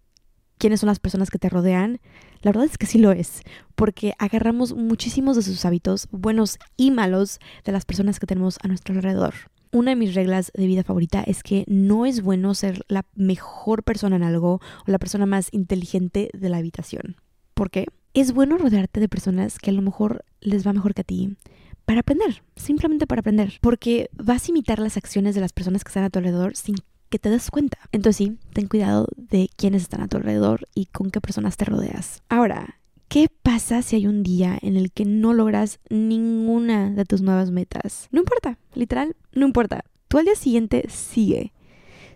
quiénes 0.59 0.81
son 0.81 0.87
las 0.87 0.99
personas 0.99 1.31
que 1.31 1.39
te 1.39 1.49
rodean, 1.49 1.99
la 2.41 2.51
verdad 2.51 2.65
es 2.65 2.77
que 2.77 2.85
sí 2.85 2.99
lo 2.99 3.11
es, 3.11 3.41
porque 3.75 4.13
agarramos 4.19 4.75
muchísimos 4.75 5.35
de 5.35 5.41
sus 5.41 5.65
hábitos, 5.65 6.07
buenos 6.11 6.59
y 6.77 6.91
malos, 6.91 7.39
de 7.63 7.71
las 7.71 7.85
personas 7.85 8.19
que 8.19 8.27
tenemos 8.27 8.59
a 8.61 8.67
nuestro 8.67 8.93
alrededor. 8.93 9.33
Una 9.71 9.91
de 9.91 9.95
mis 9.95 10.15
reglas 10.15 10.51
de 10.53 10.67
vida 10.67 10.83
favorita 10.83 11.23
es 11.23 11.43
que 11.43 11.63
no 11.67 12.05
es 12.05 12.21
bueno 12.21 12.53
ser 12.53 12.83
la 12.87 13.05
mejor 13.15 13.83
persona 13.83 14.15
en 14.15 14.23
algo 14.23 14.55
o 14.55 14.91
la 14.91 14.99
persona 14.99 15.25
más 15.25 15.49
inteligente 15.51 16.29
de 16.33 16.49
la 16.49 16.57
habitación. 16.57 17.17
¿Por 17.53 17.69
qué? 17.69 17.85
Es 18.13 18.33
bueno 18.33 18.57
rodearte 18.57 18.99
de 18.99 19.07
personas 19.07 19.59
que 19.59 19.69
a 19.69 19.73
lo 19.73 19.81
mejor 19.81 20.25
les 20.41 20.65
va 20.65 20.73
mejor 20.73 20.93
que 20.93 21.01
a 21.01 21.03
ti, 21.03 21.37
para 21.85 22.01
aprender, 22.01 22.43
simplemente 22.55 23.07
para 23.07 23.21
aprender, 23.21 23.59
porque 23.61 24.09
vas 24.13 24.45
a 24.45 24.51
imitar 24.51 24.79
las 24.79 24.97
acciones 24.97 25.35
de 25.35 25.41
las 25.41 25.53
personas 25.53 25.83
que 25.83 25.89
están 25.89 26.03
a 26.03 26.09
tu 26.09 26.19
alrededor 26.19 26.55
sin 26.55 26.75
que 27.09 27.19
te 27.19 27.29
des 27.29 27.49
cuenta. 27.51 27.77
Entonces 27.91 28.17
sí, 28.17 28.37
ten 28.53 28.67
cuidado 28.67 29.07
de 29.29 29.49
quiénes 29.55 29.83
están 29.83 30.01
a 30.01 30.07
tu 30.07 30.17
alrededor 30.17 30.67
y 30.75 30.85
con 30.87 31.11
qué 31.11 31.21
personas 31.21 31.57
te 31.57 31.65
rodeas. 31.65 32.21
Ahora, 32.29 32.79
¿qué 33.07 33.27
pasa 33.41 33.81
si 33.81 33.95
hay 33.95 34.07
un 34.07 34.23
día 34.23 34.57
en 34.61 34.77
el 34.77 34.91
que 34.91 35.05
no 35.05 35.33
logras 35.33 35.79
ninguna 35.89 36.89
de 36.91 37.05
tus 37.05 37.21
nuevas 37.21 37.51
metas? 37.51 38.07
No 38.11 38.19
importa, 38.19 38.57
literal, 38.73 39.15
no 39.33 39.45
importa. 39.45 39.83
Tú 40.07 40.17
al 40.17 40.25
día 40.25 40.35
siguiente 40.35 40.85
sigue. 40.89 41.53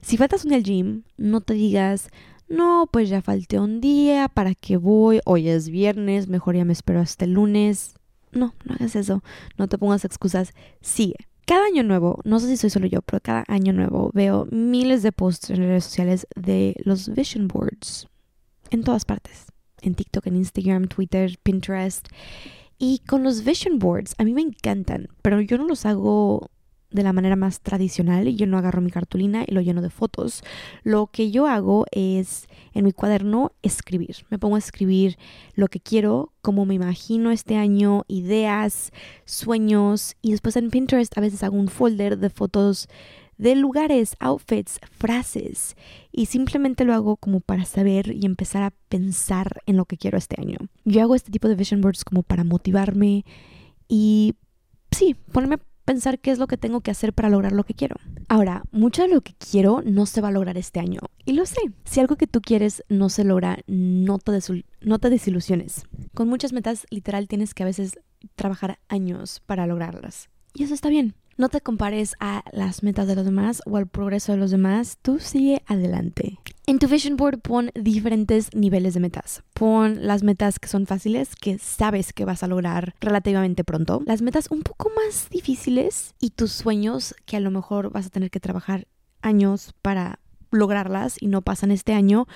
Si 0.02 0.18
faltas 0.18 0.46
un 0.46 0.54
al 0.54 0.64
gym, 0.64 1.04
no 1.18 1.42
te 1.42 1.54
digas, 1.54 2.10
no, 2.50 2.90
pues 2.92 3.10
ya 3.10 3.22
falté 3.22 3.60
un 3.60 3.80
día, 3.80 4.28
¿para 4.28 4.54
qué 4.54 4.78
voy? 4.78 5.22
Hoy 5.26 5.48
es 5.48 5.70
viernes, 5.70 6.28
mejor 6.28 6.56
ya 6.56 6.66
me 6.66 6.74
espero 6.74 7.00
hasta 7.00 7.26
el 7.26 7.34
lunes. 7.34 7.96
No, 8.32 8.54
no 8.66 8.76
hagas 8.76 8.96
eso, 8.96 9.24
no 9.58 9.68
te 9.68 9.78
pongas 9.78 10.06
excusas, 10.06 10.54
sigue 10.82 11.28
cada 11.46 11.66
año 11.66 11.84
nuevo, 11.84 12.20
no 12.24 12.40
sé 12.40 12.48
si 12.48 12.58
soy 12.58 12.70
solo 12.70 12.88
yo, 12.88 13.02
pero 13.02 13.20
cada 13.22 13.44
año 13.48 13.74
nuevo 13.74 14.12
veo 14.14 14.48
miles 14.52 15.04
de 15.04 15.12
posts 15.12 15.50
en 15.50 15.58
redes 15.58 15.84
sociales 15.84 16.28
de 16.36 16.76
los 16.86 17.14
vision 17.14 17.48
boards 17.48 18.08
en 18.70 18.84
todas 18.84 19.06
partes, 19.06 19.46
en 19.82 19.96
TikTok, 19.96 20.28
en 20.28 20.38
Instagram, 20.38 20.88
Twitter, 20.88 21.38
Pinterest. 21.44 22.08
Y 22.78 23.00
con 23.00 23.24
los 23.24 23.44
vision 23.44 23.80
boards, 23.80 24.16
a 24.18 24.24
mí 24.24 24.34
me 24.34 24.42
encantan, 24.42 25.08
pero 25.22 25.40
yo 25.42 25.58
no 25.58 25.66
los 25.66 25.86
hago 25.86 26.50
de 26.94 27.04
la 27.04 27.12
manera 27.12 27.36
más 27.36 27.60
tradicional. 27.60 28.34
Yo 28.36 28.48
no 28.48 28.58
agarro 28.58 28.82
mi 28.82 28.92
cartulina 28.92 29.44
y 29.46 29.52
lo 29.52 29.62
lleno 29.62 29.82
de 29.82 29.90
fotos. 29.90 30.44
Lo 30.84 31.08
que 31.08 31.32
yo 31.32 31.48
hago 31.48 31.86
es 31.92 32.48
en 32.74 32.86
mi 32.86 32.94
cuaderno 32.94 33.52
escribir. 33.62 34.18
Me 34.30 34.40
pongo 34.40 34.56
a 34.56 34.60
escribir 34.60 35.18
lo 35.56 35.68
que 35.68 35.80
quiero, 35.80 36.32
cómo 36.42 36.66
me 36.66 36.76
imagino 36.76 37.32
este 37.32 37.58
año, 37.58 38.06
ideas, 38.08 38.92
sueños. 39.26 40.16
Y 40.22 40.32
después 40.32 40.56
en 40.56 40.70
Pinterest 40.70 41.18
a 41.18 41.22
veces 41.22 41.44
hago 41.44 41.58
un 41.58 41.68
folder 41.68 42.18
de 42.18 42.30
fotos 42.30 42.88
de 43.38 43.56
lugares, 43.56 44.16
outfits, 44.20 44.80
frases. 44.92 45.76
Y 46.12 46.28
simplemente 46.28 46.86
lo 46.86 46.94
hago 46.94 47.18
como 47.18 47.40
para 47.40 47.66
saber 47.66 48.14
y 48.14 48.26
empezar 48.26 48.64
a 48.64 48.74
pensar 48.90 49.62
en 49.66 49.78
lo 49.78 49.86
que 49.86 49.98
quiero 49.98 50.18
este 50.18 50.40
año. 50.40 50.58
Yo 50.86 51.02
hago 51.02 51.16
este 51.16 51.32
tipo 51.32 51.48
de 51.48 51.56
vision 51.56 51.82
boards 51.82 52.06
como 52.06 52.24
para 52.24 52.44
motivarme 52.44 53.26
y 53.88 54.36
sí, 54.92 55.16
ponerme 55.32 55.58
pensar 55.86 56.20
qué 56.20 56.32
es 56.32 56.40
lo 56.40 56.48
que 56.48 56.58
tengo 56.58 56.82
que 56.82 56.92
hacer 56.92 57.14
para 57.14 57.30
lograr 57.30 57.52
lo 57.52 57.64
que 57.64 57.74
quiero. 57.74 57.96
Ahora, 58.28 58.64
mucho 58.72 59.04
de 59.04 59.10
lo 59.10 59.22
que 59.22 59.34
quiero 59.34 59.82
no 59.86 60.06
se 60.06 60.22
va 60.22 60.30
a 60.30 60.32
lograr 60.32 60.58
este 60.58 60.80
año. 60.80 61.00
Y 61.26 61.34
lo 61.34 61.46
sé. 61.46 61.62
Si 61.86 62.00
algo 62.00 62.16
que 62.16 62.28
tú 62.28 62.42
quieres 62.42 62.84
no 62.90 63.10
se 63.10 63.24
logra, 63.24 63.60
no 63.68 64.20
te, 64.20 64.38
no 64.82 65.00
te 65.00 65.10
desilusiones. 65.10 65.84
Con 66.14 66.30
muchas 66.30 66.54
metas, 66.54 66.86
literal, 66.90 67.28
tienes 67.28 67.54
que 67.54 67.64
a 67.64 67.68
veces 67.68 68.00
trabajar 68.36 68.80
años 68.88 69.42
para 69.46 69.68
lograrlas. 69.68 70.30
Y 70.54 70.64
eso 70.64 70.74
está 70.74 70.90
bien. 70.90 71.16
No 71.36 71.50
te 71.50 71.62
compares 71.62 72.16
a 72.20 72.44
las 72.52 72.84
metas 72.84 73.08
de 73.08 73.16
los 73.16 73.26
demás 73.26 73.62
o 73.66 73.78
al 73.78 73.88
progreso 73.88 74.34
de 74.34 74.38
los 74.38 74.52
demás, 74.52 75.00
tú 75.02 75.20
sigue 75.20 75.64
adelante. 75.66 76.38
En 76.66 76.80
tu 76.80 76.88
vision 76.88 77.18
board 77.18 77.42
pon 77.42 77.72
diferentes 77.76 78.56
niveles 78.56 78.94
de 78.94 79.02
metas. 79.02 79.44
Pon 79.54 80.08
las 80.08 80.24
metas 80.24 80.60
que 80.60 80.70
son 80.70 80.88
fáciles, 80.88 81.36
que 81.36 81.58
sabes 81.58 82.14
que 82.14 82.24
vas 82.24 82.42
a 82.42 82.48
lograr 82.48 82.96
relativamente 83.02 83.66
pronto. 83.66 84.02
Las 84.06 84.22
metas 84.22 84.48
un 84.50 84.62
poco 84.62 84.90
más 84.96 85.30
difíciles 85.30 86.16
y 86.22 86.30
tus 86.30 86.54
sueños 86.54 87.16
que 87.26 87.36
a 87.36 87.42
lo 87.42 87.52
mejor 87.52 87.92
vas 87.92 88.06
a 88.06 88.10
tener 88.10 88.32
que 88.32 88.40
trabajar 88.40 88.88
años 89.22 89.74
para 89.82 90.20
lograrlas 90.52 91.18
y 91.22 91.28
no 91.28 91.42
pasan 91.42 91.70
este 91.70 91.92
año, 91.92 92.28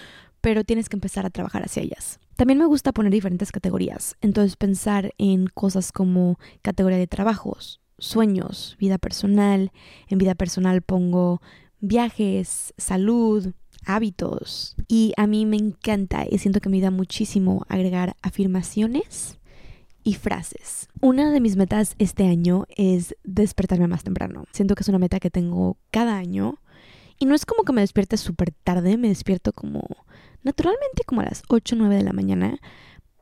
pero 0.41 0.65
tienes 0.65 0.89
que 0.89 0.98
empezar 0.98 1.25
a 1.25 1.29
trabajar 1.29 1.63
hacia 1.63 1.84
ellas. 1.84 2.19
También 2.36 2.60
me 2.60 2.65
gusta 2.65 2.91
poner 2.91 3.13
diferentes 3.13 3.53
categorías, 3.53 4.17
entonces 4.19 4.57
pensar 4.57 5.13
en 5.17 5.48
cosas 5.48 5.93
como 5.93 6.38
categoría 6.62 6.98
de 6.98 7.07
trabajos, 7.07 7.79
sueños, 7.98 8.75
vida 8.77 8.98
personal. 8.98 9.72
En 10.10 10.17
vida 10.17 10.36
personal 10.36 10.81
pongo 10.81 11.41
viajes, 11.79 12.74
salud, 12.77 13.53
hábitos. 13.88 14.75
Y 14.88 15.13
a 15.17 15.25
mí 15.25 15.46
me 15.46 15.58
encanta 15.58 16.25
y 16.29 16.38
siento 16.38 16.60
que 16.60 16.70
me 16.70 16.82
da 16.82 16.91
muchísimo 16.91 17.65
agregar 17.70 18.15
afirmaciones 18.22 19.39
y 20.03 20.13
frases. 20.13 20.89
Una 21.01 21.32
de 21.32 21.39
mis 21.39 21.56
metas 21.56 21.96
este 21.98 22.27
año 22.27 22.65
es 22.75 23.15
despertarme 23.24 23.88
más 23.88 24.03
temprano. 24.03 24.44
Siento 24.51 24.75
que 24.75 24.84
es 24.84 24.89
una 24.89 25.00
meta 25.00 25.20
que 25.20 25.32
tengo 25.32 25.77
cada 25.89 26.17
año. 26.17 26.60
Y 27.17 27.25
no 27.25 27.34
es 27.34 27.46
como 27.46 27.63
que 27.63 27.74
me 27.74 27.82
despierte 27.82 28.17
súper 28.17 28.51
tarde, 28.63 28.98
me 28.98 29.08
despierto 29.08 29.51
como 29.51 29.88
naturalmente 30.44 31.03
como 31.06 31.22
a 31.22 31.25
las 31.25 31.41
8 31.48 31.75
o 31.75 31.77
9 31.79 31.96
de 31.96 32.03
la 32.03 32.13
mañana, 32.13 32.60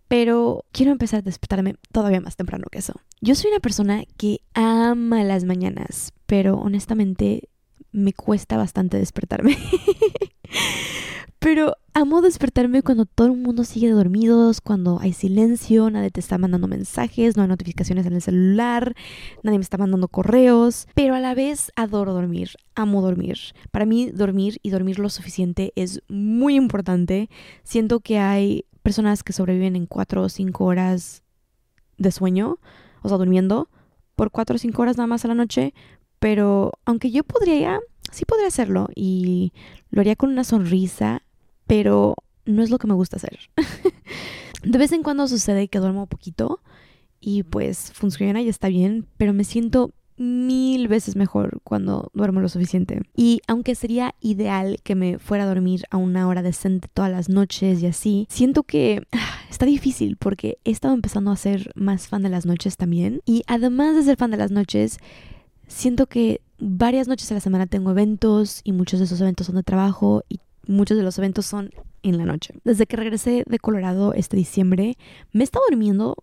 pero 0.07 0.65
quiero 0.71 0.91
empezar 0.91 1.19
a 1.19 1.21
despertarme 1.21 1.75
todavía 1.91 2.21
más 2.21 2.35
temprano 2.35 2.67
que 2.69 2.79
eso. 2.79 2.93
Yo 3.21 3.35
soy 3.35 3.51
una 3.51 3.59
persona 3.59 4.03
que 4.17 4.41
ama 4.53 5.23
las 5.23 5.45
mañanas, 5.45 6.11
pero 6.25 6.55
honestamente 6.57 7.49
me 7.91 8.13
cuesta 8.13 8.57
bastante 8.57 8.97
despertarme. 8.97 9.57
pero 11.39 11.77
amo 11.93 12.21
despertarme 12.21 12.81
cuando 12.81 13.05
todo 13.05 13.27
el 13.27 13.37
mundo 13.37 13.63
sigue 13.63 13.91
dormidos, 13.91 14.61
cuando 14.61 14.99
hay 14.99 15.13
silencio, 15.13 15.89
nadie 15.91 16.09
te 16.09 16.19
está 16.19 16.37
mandando 16.37 16.67
mensajes, 16.67 17.37
no 17.37 17.43
hay 17.43 17.49
notificaciones 17.49 18.05
en 18.07 18.13
el 18.13 18.21
celular, 18.21 18.95
nadie 19.43 19.59
me 19.59 19.63
está 19.63 19.77
mandando 19.77 20.07
correos, 20.07 20.87
pero 20.95 21.13
a 21.13 21.19
la 21.19 21.35
vez 21.35 21.71
adoro 21.75 22.13
dormir, 22.13 22.49
amo 22.73 23.01
dormir. 23.01 23.37
Para 23.71 23.85
mí 23.85 24.09
dormir 24.09 24.57
y 24.63 24.71
dormir 24.71 24.97
lo 24.97 25.09
suficiente 25.09 25.71
es 25.75 26.01
muy 26.09 26.55
importante. 26.55 27.29
Siento 27.63 27.99
que 27.99 28.17
hay 28.17 28.65
personas 28.81 29.23
que 29.23 29.31
sobreviven 29.31 29.75
en 29.75 29.85
cuatro 29.85 30.23
o 30.23 30.29
cinco 30.29 30.65
horas 30.65 31.21
de 31.97 32.11
sueño, 32.11 32.57
o 33.03 33.07
sea, 33.07 33.17
durmiendo 33.17 33.69
por 34.15 34.31
cuatro 34.31 34.55
o 34.55 34.59
cinco 34.59 34.81
horas 34.81 34.97
nada 34.97 35.07
más 35.07 35.23
a 35.25 35.27
la 35.27 35.35
noche, 35.35 35.73
pero 36.19 36.73
aunque 36.85 37.11
yo 37.11 37.23
podría, 37.23 37.79
sí 38.15 38.25
podría 38.25 38.47
hacerlo 38.47 38.89
y 38.95 39.53
lo 39.89 40.01
haría 40.01 40.15
con 40.15 40.29
una 40.29 40.43
sonrisa, 40.43 41.21
pero 41.67 42.15
no 42.45 42.63
es 42.63 42.69
lo 42.69 42.77
que 42.77 42.87
me 42.87 42.93
gusta 42.93 43.17
hacer. 43.17 43.39
de 44.63 44.77
vez 44.77 44.91
en 44.91 45.03
cuando 45.03 45.27
sucede 45.27 45.67
que 45.67 45.79
duermo 45.79 46.07
poquito 46.07 46.61
y 47.19 47.43
pues 47.43 47.91
funciona 47.93 48.41
y 48.41 48.49
está 48.49 48.69
bien, 48.69 49.07
pero 49.17 49.33
me 49.33 49.43
siento 49.43 49.91
mil 50.17 50.87
veces 50.87 51.17
mejor 51.17 51.59
cuando 51.63 52.09
duermo 52.13 52.39
lo 52.39 52.47
suficiente. 52.47 53.01
Y 53.15 53.41
aunque 53.47 53.75
sería 53.75 54.15
ideal 54.21 54.77
que 54.83 54.95
me 54.95 55.19
fuera 55.19 55.43
a 55.43 55.47
dormir 55.47 55.83
a 55.89 55.97
una 55.97 56.27
hora 56.27 56.41
decente 56.41 56.87
todas 56.93 57.11
las 57.11 57.27
noches 57.27 57.81
y 57.81 57.87
así, 57.87 58.27
siento 58.29 58.63
que 58.63 59.03
ah, 59.11 59.39
está 59.49 59.65
difícil 59.65 60.15
porque 60.15 60.57
he 60.63 60.71
estado 60.71 60.93
empezando 60.93 61.31
a 61.31 61.35
ser 61.35 61.71
más 61.75 62.07
fan 62.07 62.23
de 62.23 62.29
las 62.29 62.45
noches 62.45 62.77
también. 62.77 63.21
Y 63.25 63.43
además 63.47 63.95
de 63.95 64.03
ser 64.03 64.15
fan 64.15 64.31
de 64.31 64.37
las 64.37 64.51
noches, 64.51 64.99
siento 65.67 66.07
que 66.07 66.41
varias 66.57 67.07
noches 67.07 67.31
a 67.31 67.35
la 67.35 67.39
semana 67.39 67.67
tengo 67.67 67.91
eventos 67.91 68.61
y 68.63 68.71
muchos 68.71 68.99
de 68.99 69.05
esos 69.05 69.21
eventos 69.21 69.47
son 69.47 69.55
de 69.55 69.63
trabajo 69.63 70.23
y 70.29 70.39
muchos 70.67 70.97
de 70.97 71.03
los 71.03 71.17
eventos 71.17 71.45
son 71.45 71.71
en 72.03 72.17
la 72.17 72.25
noche. 72.25 72.53
Desde 72.63 72.85
que 72.85 72.97
regresé 72.97 73.43
de 73.47 73.59
Colorado 73.59 74.13
este 74.13 74.37
diciembre, 74.37 74.97
me 75.31 75.41
he 75.41 75.43
estado 75.43 75.65
durmiendo 75.69 76.17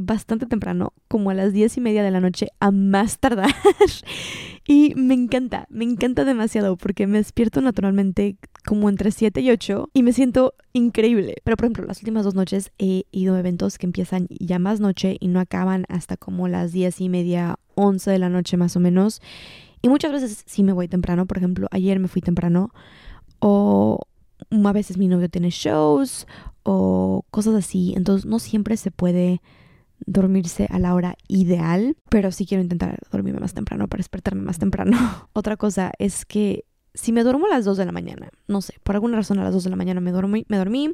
bastante 0.00 0.46
temprano, 0.46 0.92
como 1.08 1.30
a 1.30 1.34
las 1.34 1.52
diez 1.52 1.76
y 1.76 1.80
media 1.80 2.02
de 2.02 2.10
la 2.10 2.20
noche 2.20 2.48
a 2.60 2.70
más 2.70 3.18
tardar. 3.18 3.54
y 4.66 4.94
me 4.96 5.14
encanta, 5.14 5.66
me 5.70 5.84
encanta 5.84 6.24
demasiado 6.24 6.76
porque 6.76 7.06
me 7.06 7.18
despierto 7.18 7.60
naturalmente 7.60 8.36
como 8.66 8.88
entre 8.88 9.10
7 9.10 9.40
y 9.40 9.50
8 9.50 9.90
y 9.92 10.02
me 10.02 10.12
siento 10.12 10.54
increíble. 10.72 11.36
Pero 11.44 11.56
por 11.56 11.66
ejemplo, 11.66 11.84
las 11.84 11.98
últimas 11.98 12.24
dos 12.24 12.34
noches 12.34 12.72
he 12.78 13.04
ido 13.10 13.34
a 13.34 13.40
eventos 13.40 13.78
que 13.78 13.86
empiezan 13.86 14.26
ya 14.30 14.58
más 14.58 14.80
noche 14.80 15.16
y 15.20 15.28
no 15.28 15.40
acaban 15.40 15.86
hasta 15.88 16.16
como 16.16 16.48
las 16.48 16.72
diez 16.72 17.00
y 17.00 17.08
media, 17.08 17.58
11 17.74 18.10
de 18.10 18.18
la 18.18 18.28
noche 18.28 18.56
más 18.56 18.76
o 18.76 18.80
menos. 18.80 19.20
Y 19.82 19.88
muchas 19.88 20.12
veces 20.12 20.44
sí 20.46 20.62
me 20.62 20.72
voy 20.72 20.88
temprano, 20.88 21.26
por 21.26 21.38
ejemplo, 21.38 21.66
ayer 21.70 21.98
me 21.98 22.08
fui 22.08 22.20
temprano 22.20 22.70
o 23.38 24.00
a 24.64 24.72
veces 24.72 24.98
mi 24.98 25.08
novio 25.08 25.28
tiene 25.28 25.50
shows 25.50 26.26
o 26.62 27.24
cosas 27.30 27.54
así, 27.54 27.94
entonces 27.96 28.26
no 28.26 28.38
siempre 28.38 28.76
se 28.76 28.90
puede 28.90 29.40
dormirse 30.06 30.66
a 30.70 30.78
la 30.78 30.94
hora 30.94 31.16
ideal, 31.28 31.96
pero 32.08 32.32
sí 32.32 32.46
quiero 32.46 32.62
intentar 32.62 32.98
dormirme 33.10 33.40
más 33.40 33.54
temprano 33.54 33.88
para 33.88 34.00
despertarme 34.00 34.42
más 34.42 34.58
temprano. 34.58 34.96
Otra 35.32 35.56
cosa 35.56 35.92
es 35.98 36.24
que 36.24 36.64
si 36.94 37.12
me 37.12 37.22
duermo 37.22 37.46
a 37.46 37.50
las 37.50 37.64
2 37.64 37.76
de 37.76 37.86
la 37.86 37.92
mañana, 37.92 38.30
no 38.48 38.60
sé, 38.62 38.74
por 38.82 38.96
alguna 38.96 39.16
razón 39.16 39.38
a 39.38 39.44
las 39.44 39.52
2 39.52 39.64
de 39.64 39.70
la 39.70 39.76
mañana 39.76 40.00
me 40.00 40.12
dormí, 40.12 40.44
me 40.48 40.56
dormí, 40.56 40.92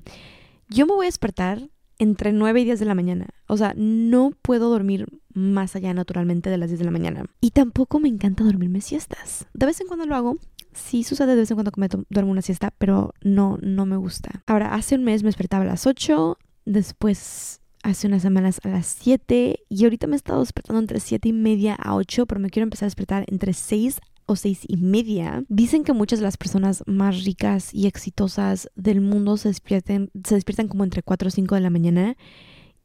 yo 0.68 0.86
me 0.86 0.94
voy 0.94 1.06
a 1.06 1.08
despertar 1.08 1.70
entre 1.98 2.32
9 2.32 2.60
y 2.60 2.64
10 2.64 2.78
de 2.78 2.84
la 2.84 2.94
mañana. 2.94 3.28
O 3.46 3.56
sea, 3.56 3.72
no 3.76 4.32
puedo 4.42 4.68
dormir 4.68 5.06
más 5.32 5.76
allá 5.76 5.94
naturalmente 5.94 6.50
de 6.50 6.58
las 6.58 6.68
10 6.68 6.80
de 6.80 6.84
la 6.84 6.90
mañana. 6.90 7.24
Y 7.40 7.50
tampoco 7.52 8.00
me 8.00 8.08
encanta 8.08 8.44
dormirme 8.44 8.80
siestas. 8.80 9.46
De 9.54 9.66
vez 9.66 9.80
en 9.80 9.86
cuando 9.86 10.06
lo 10.06 10.14
hago. 10.14 10.38
Sí 10.72 11.04
sucede 11.04 11.34
de 11.34 11.40
vez 11.40 11.50
en 11.50 11.54
cuando 11.54 11.72
que 11.72 11.80
me 11.80 11.88
duermo 12.10 12.32
una 12.32 12.42
siesta, 12.42 12.70
pero 12.76 13.14
no, 13.22 13.58
no 13.62 13.86
me 13.86 13.96
gusta. 13.96 14.42
Ahora, 14.46 14.74
hace 14.74 14.94
un 14.94 15.04
mes 15.04 15.22
me 15.22 15.28
despertaba 15.28 15.64
a 15.64 15.66
las 15.66 15.86
8, 15.86 16.36
después 16.66 17.62
hace 17.86 18.08
unas 18.08 18.22
semanas 18.22 18.60
a 18.64 18.68
las 18.68 18.86
7 18.86 19.60
y 19.68 19.84
ahorita 19.84 20.06
me 20.06 20.14
he 20.14 20.16
estado 20.16 20.40
despertando 20.40 20.80
entre 20.80 20.98
7 20.98 21.28
y 21.28 21.32
media 21.32 21.74
a 21.74 21.94
8, 21.94 22.26
pero 22.26 22.40
me 22.40 22.50
quiero 22.50 22.64
empezar 22.64 22.86
a 22.86 22.88
despertar 22.88 23.24
entre 23.28 23.52
6 23.52 24.00
o 24.28 24.34
seis 24.34 24.62
y 24.66 24.76
media. 24.76 25.44
Dicen 25.48 25.84
que 25.84 25.92
muchas 25.92 26.18
de 26.18 26.24
las 26.24 26.36
personas 26.36 26.82
más 26.86 27.24
ricas 27.24 27.72
y 27.72 27.86
exitosas 27.86 28.68
del 28.74 29.00
mundo 29.00 29.36
se 29.36 29.48
despierten, 29.48 30.10
se 30.24 30.34
despiertan 30.34 30.66
como 30.66 30.82
entre 30.82 31.04
4 31.04 31.28
o 31.28 31.30
5 31.30 31.54
de 31.54 31.60
la 31.60 31.70
mañana. 31.70 32.16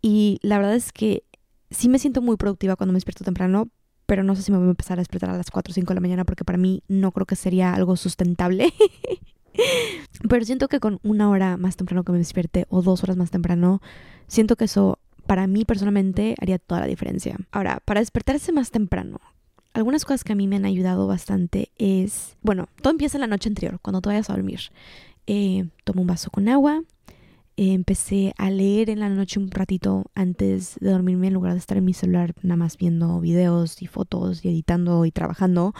Y 0.03 0.38
la 0.43 0.60
verdad 0.60 0.75
es 0.75 0.91
que 0.91 1.24
sí 1.72 1.89
me 1.89 1.98
siento 1.98 2.22
muy 2.22 2.38
productiva 2.38 2.75
cuando 2.75 2.93
me 2.93 2.98
despierto 2.98 3.24
temprano, 3.24 3.70
pero 4.05 4.24
no 4.24 4.36
sé 4.36 4.43
si 4.43 4.51
me 4.51 4.60
voy 4.60 4.67
a 4.67 4.70
empezar 4.70 5.00
a 5.00 5.01
despertar 5.01 5.31
a 5.31 5.38
las 5.38 5.50
4 5.50 5.72
o 5.72 5.74
5 5.74 5.88
de 5.88 5.96
la 5.96 6.01
mañana 6.01 6.25
porque 6.25 6.46
para 6.46 6.60
mí 6.60 6.84
no 6.88 7.12
creo 7.12 7.25
que 7.25 7.36
sería 7.36 7.74
algo 7.74 7.98
sustentable. 7.98 8.72
Pero 10.29 10.46
siento 10.46 10.67
que 10.67 10.79
con 10.79 11.00
una 11.03 11.29
hora 11.29 11.58
más 11.58 11.75
temprano 11.75 12.03
que 12.03 12.12
me 12.12 12.17
despierte 12.17 12.65
o 12.70 12.81
dos 12.81 13.03
horas 13.03 13.17
más 13.17 13.31
temprano, 13.31 13.81
siento 14.27 14.55
que 14.55 14.65
eso 14.65 15.00
para 15.25 15.48
mí 15.48 15.65
personalmente 15.65 16.36
haría 16.41 16.60
toda 16.60 16.81
la 16.81 16.88
diferencia. 16.88 17.38
Ahora, 17.51 17.81
para 17.86 18.00
despertarse 18.00 18.51
más 18.51 18.72
temprano, 18.72 19.20
algunas 19.74 20.03
cosas 20.03 20.24
que 20.24 20.34
a 20.34 20.36
mí 20.36 20.48
me 20.48 20.58
han 20.58 20.65
ayudado 20.65 21.08
bastante 21.08 21.72
es, 21.77 22.36
bueno, 22.41 22.67
todo 22.81 22.91
empieza 22.91 23.17
en 23.17 23.22
la 23.22 23.27
noche 23.27 23.50
anterior, 23.50 23.79
cuando 23.81 24.01
tú 24.01 24.10
vayas 24.10 24.29
a 24.29 24.34
dormir. 24.34 24.60
Eh, 25.27 25.67
tomo 25.84 26.01
un 26.01 26.08
vaso 26.08 26.29
con 26.29 26.50
agua, 26.50 26.84
eh, 27.58 27.74
empecé 27.74 28.34
a 28.38 28.50
leer 28.50 28.89
en 28.89 29.00
la 29.00 29.10
noche 29.10 29.39
un 29.39 29.51
ratito 29.51 30.05
antes 30.15 30.77
de 30.79 30.89
dormirme 30.89 31.27
en 31.27 31.34
lugar 31.34 31.53
de 31.53 31.60
estar 31.60 31.77
en 31.77 31.86
mi 31.86 31.93
celular 31.93 32.34
nada 32.41 32.58
más 32.58 32.77
viendo 32.77 33.20
videos 33.20 33.81
y 33.81 33.88
fotos 33.88 34.43
y 34.43 34.50
editando 34.50 35.05
y 35.05 35.12
trabajando. 35.12 35.74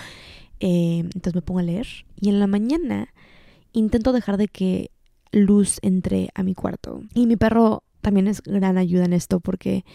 Eh, 0.60 1.00
entonces 1.00 1.34
me 1.34 1.42
pongo 1.42 1.60
a 1.60 1.64
leer 1.64 1.88
y 2.20 2.30
en 2.30 2.40
la 2.40 2.48
mañana 2.48 3.14
intento 3.74 4.12
dejar 4.12 4.38
de 4.38 4.48
que 4.48 4.92
luz 5.32 5.80
entre 5.82 6.30
a 6.36 6.44
mi 6.44 6.56
cuarto. 6.56 7.02
Y 7.14 7.28
mi 7.28 7.38
perro 7.38 7.84
también 8.02 8.28
es 8.28 8.42
gran 8.42 8.78
ayuda 8.78 9.06
en 9.06 9.14
esto 9.14 9.40
porque 9.40 9.86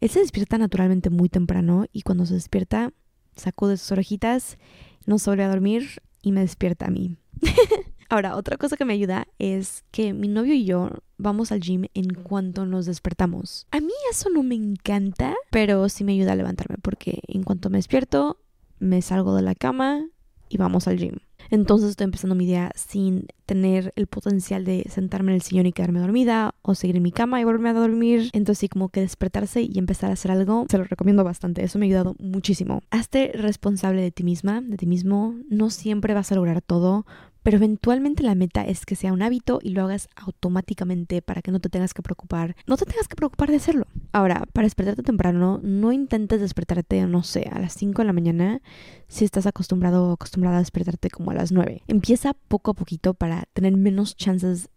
Él 0.00 0.10
se 0.10 0.20
despierta 0.20 0.58
naturalmente 0.58 1.10
muy 1.10 1.28
temprano 1.28 1.86
y 1.92 2.02
cuando 2.02 2.26
se 2.26 2.34
despierta, 2.34 2.92
sacude 3.36 3.76
sus 3.76 3.92
orejitas, 3.92 4.58
no 5.06 5.18
se 5.18 5.30
vuelve 5.30 5.44
a 5.44 5.48
dormir 5.48 6.02
y 6.22 6.32
me 6.32 6.40
despierta 6.40 6.86
a 6.86 6.90
mí. 6.90 7.16
Ahora, 8.08 8.36
otra 8.36 8.58
cosa 8.58 8.76
que 8.76 8.84
me 8.84 8.92
ayuda 8.92 9.26
es 9.38 9.84
que 9.90 10.12
mi 10.12 10.28
novio 10.28 10.52
y 10.52 10.66
yo 10.66 10.90
vamos 11.16 11.50
al 11.50 11.60
gym 11.60 11.86
en 11.94 12.12
cuanto 12.12 12.66
nos 12.66 12.84
despertamos. 12.84 13.66
A 13.70 13.80
mí 13.80 13.92
eso 14.10 14.28
no 14.28 14.42
me 14.42 14.54
encanta, 14.54 15.34
pero 15.50 15.88
sí 15.88 16.04
me 16.04 16.12
ayuda 16.12 16.32
a 16.32 16.36
levantarme 16.36 16.76
porque 16.82 17.22
en 17.26 17.42
cuanto 17.42 17.70
me 17.70 17.78
despierto, 17.78 18.38
me 18.78 19.00
salgo 19.00 19.34
de 19.34 19.40
la 19.40 19.54
cama 19.54 20.04
y 20.50 20.58
vamos 20.58 20.88
al 20.88 20.98
gym. 20.98 21.20
Entonces 21.52 21.90
estoy 21.90 22.04
empezando 22.04 22.34
mi 22.34 22.46
día 22.46 22.72
sin 22.74 23.26
tener 23.44 23.92
el 23.96 24.06
potencial 24.06 24.64
de 24.64 24.86
sentarme 24.88 25.32
en 25.32 25.34
el 25.34 25.42
sillón 25.42 25.66
y 25.66 25.72
quedarme 25.72 26.00
dormida 26.00 26.54
o 26.62 26.74
seguir 26.74 26.96
en 26.96 27.02
mi 27.02 27.12
cama 27.12 27.42
y 27.42 27.44
volverme 27.44 27.68
a 27.68 27.74
dormir. 27.74 28.30
Entonces 28.32 28.60
sí, 28.60 28.68
como 28.68 28.88
que 28.88 29.00
despertarse 29.00 29.60
y 29.60 29.78
empezar 29.78 30.08
a 30.08 30.14
hacer 30.14 30.30
algo, 30.30 30.64
se 30.70 30.78
lo 30.78 30.84
recomiendo 30.84 31.24
bastante. 31.24 31.62
Eso 31.62 31.78
me 31.78 31.84
ha 31.84 31.88
ayudado 31.88 32.16
muchísimo. 32.18 32.80
Hazte 32.90 33.32
responsable 33.34 34.00
de 34.00 34.10
ti 34.10 34.24
misma, 34.24 34.62
de 34.62 34.78
ti 34.78 34.86
mismo. 34.86 35.34
No 35.50 35.68
siempre 35.68 36.14
vas 36.14 36.32
a 36.32 36.36
lograr 36.36 36.62
todo, 36.62 37.04
pero 37.42 37.56
eventualmente 37.56 38.22
la 38.22 38.34
meta 38.34 38.64
es 38.64 38.86
que 38.86 38.96
sea 38.96 39.12
un 39.12 39.22
hábito 39.22 39.58
y 39.62 39.70
lo 39.70 39.82
hagas 39.82 40.08
automáticamente 40.16 41.22
para 41.22 41.42
que 41.42 41.50
no 41.50 41.60
te 41.60 41.68
tengas 41.68 41.94
que 41.94 42.02
preocupar, 42.02 42.56
no 42.66 42.76
te 42.76 42.84
tengas 42.84 43.08
que 43.08 43.16
preocupar 43.16 43.50
de 43.50 43.56
hacerlo. 43.56 43.86
Ahora, 44.12 44.44
para 44.52 44.66
despertarte 44.66 45.02
temprano, 45.02 45.60
no 45.62 45.92
intentes 45.92 46.40
despertarte, 46.40 47.06
no 47.06 47.22
sé, 47.22 47.48
a 47.52 47.58
las 47.58 47.74
5 47.74 48.02
de 48.02 48.06
la 48.06 48.12
mañana 48.12 48.60
si 49.08 49.24
estás 49.24 49.46
acostumbrado 49.46 50.08
o 50.08 50.12
acostumbrada 50.12 50.56
a 50.56 50.60
despertarte 50.60 51.10
como 51.10 51.30
a 51.30 51.34
las 51.34 51.52
9. 51.52 51.82
Empieza 51.88 52.34
poco 52.34 52.72
a 52.72 52.74
poquito 52.74 53.14
para 53.14 53.48
tener 53.52 53.76
menos 53.76 54.16
chances 54.16 54.70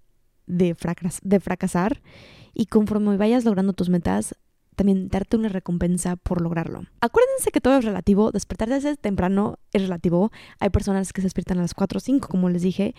de, 0.48 0.76
de 1.24 1.40
fracasar 1.40 2.02
y 2.54 2.68
conforme 2.68 3.18
vayas 3.18 3.46
logrando 3.46 3.74
tus 3.74 3.90
metas, 3.90 4.36
también 4.76 5.10
darte 5.10 5.38
una 5.38 5.50
recompensa 5.50 6.16
por 6.16 6.42
lograrlo. 6.42 6.84
Acuérdense 7.02 7.52
que 7.52 7.62
todo 7.62 7.78
es 7.78 7.86
relativo, 7.86 8.32
despertarse 8.32 8.96
temprano 8.98 9.58
es 9.74 9.82
relativo. 9.82 10.32
Hay 10.60 10.70
personas 10.70 11.14
que 11.14 11.22
se 11.22 11.28
despiertan 11.28 11.60
a 11.60 11.62
las 11.62 11.74
4 11.74 11.98
o 11.98 12.02
5, 12.02 12.28
como 12.28 12.50
les 12.50 12.62
dije, 12.62 12.96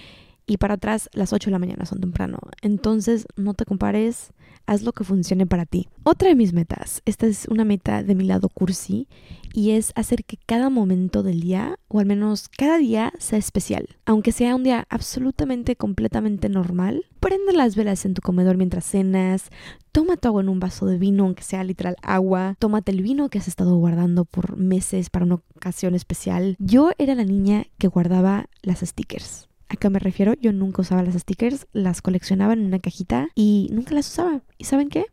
y 0.47 0.59
para 0.59 0.75
atrás 0.75 1.11
las 1.13 1.33
8 1.33 1.47
de 1.47 1.53
la 1.53 1.59
mañana 1.59 1.87
son 1.87 2.01
temprano. 2.01 2.39
Entonces 2.63 3.27
no 3.37 3.55
te 3.55 3.65
compares, 3.65 4.33
haz 4.67 4.83
lo 4.83 4.93
que 4.93 5.05
funcione 5.05 5.47
para 5.47 5.67
ti. 5.67 5.89
Otra 6.03 6.29
de 6.29 6.35
mis 6.35 6.53
metas, 6.53 7.03
esta 7.05 7.27
es 7.27 7.47
una 7.49 7.65
meta 7.65 8.03
de 8.03 8.15
mi 8.15 8.25
lado 8.25 8.49
cursi, 8.49 9.09
y 9.57 9.71
es 9.71 9.93
hacer 9.95 10.25
que 10.25 10.37
cada 10.37 10.69
momento 10.69 11.23
del 11.23 11.41
día, 11.41 11.79
o 11.89 11.99
al 11.99 12.07
menos 12.07 12.49
cada 12.49 12.77
día, 12.77 13.13
sea 13.19 13.39
especial. 13.39 13.89
Aunque 14.05 14.31
sea 14.31 14.55
un 14.55 14.65
día 14.65 14.87
absolutamente, 14.91 15.77
completamente 15.77 16.51
normal, 16.51 17.07
prende 17.21 17.55
las 17.55 17.75
velas 17.75 18.05
en 18.05 18.13
tu 18.13 18.21
comedor 18.21 18.59
mientras 18.59 18.85
cenas, 18.85 19.49
toma 19.93 20.19
tu 20.19 20.29
agua 20.29 20.43
en 20.43 20.51
un 20.51 20.61
vaso 20.61 20.85
de 20.85 20.99
vino, 20.99 21.25
aunque 21.25 21.43
sea 21.43 21.65
literal 21.65 21.97
agua, 22.03 22.57
tómate 22.59 22.93
el 22.93 23.01
vino 23.01 23.31
que 23.31 23.39
has 23.39 23.49
estado 23.49 23.77
guardando 23.77 24.27
por 24.27 24.59
meses 24.59 25.09
para 25.09 25.25
una 25.25 25.37
ocasión 25.57 25.95
especial. 25.95 26.57
Yo 26.59 26.91
era 26.99 27.15
la 27.15 27.25
niña 27.25 27.65
que 27.79 27.89
guardaba 27.89 28.51
las 28.61 28.81
stickers. 28.81 29.49
¿A 29.69 29.77
qué 29.77 29.91
me 29.91 29.99
refiero? 29.99 30.35
Yo 30.35 30.53
nunca 30.53 30.83
usaba 30.83 31.03
las 31.03 31.15
stickers, 31.15 31.67
las 31.73 32.03
coleccionaba 32.03 32.53
en 32.53 32.65
una 32.65 32.79
cajita 32.79 33.29
y 33.35 33.69
nunca 33.73 33.95
las 33.95 34.09
usaba. 34.09 34.43
¿Y 34.59 34.65
saben 34.65 34.89
qué? 34.89 35.07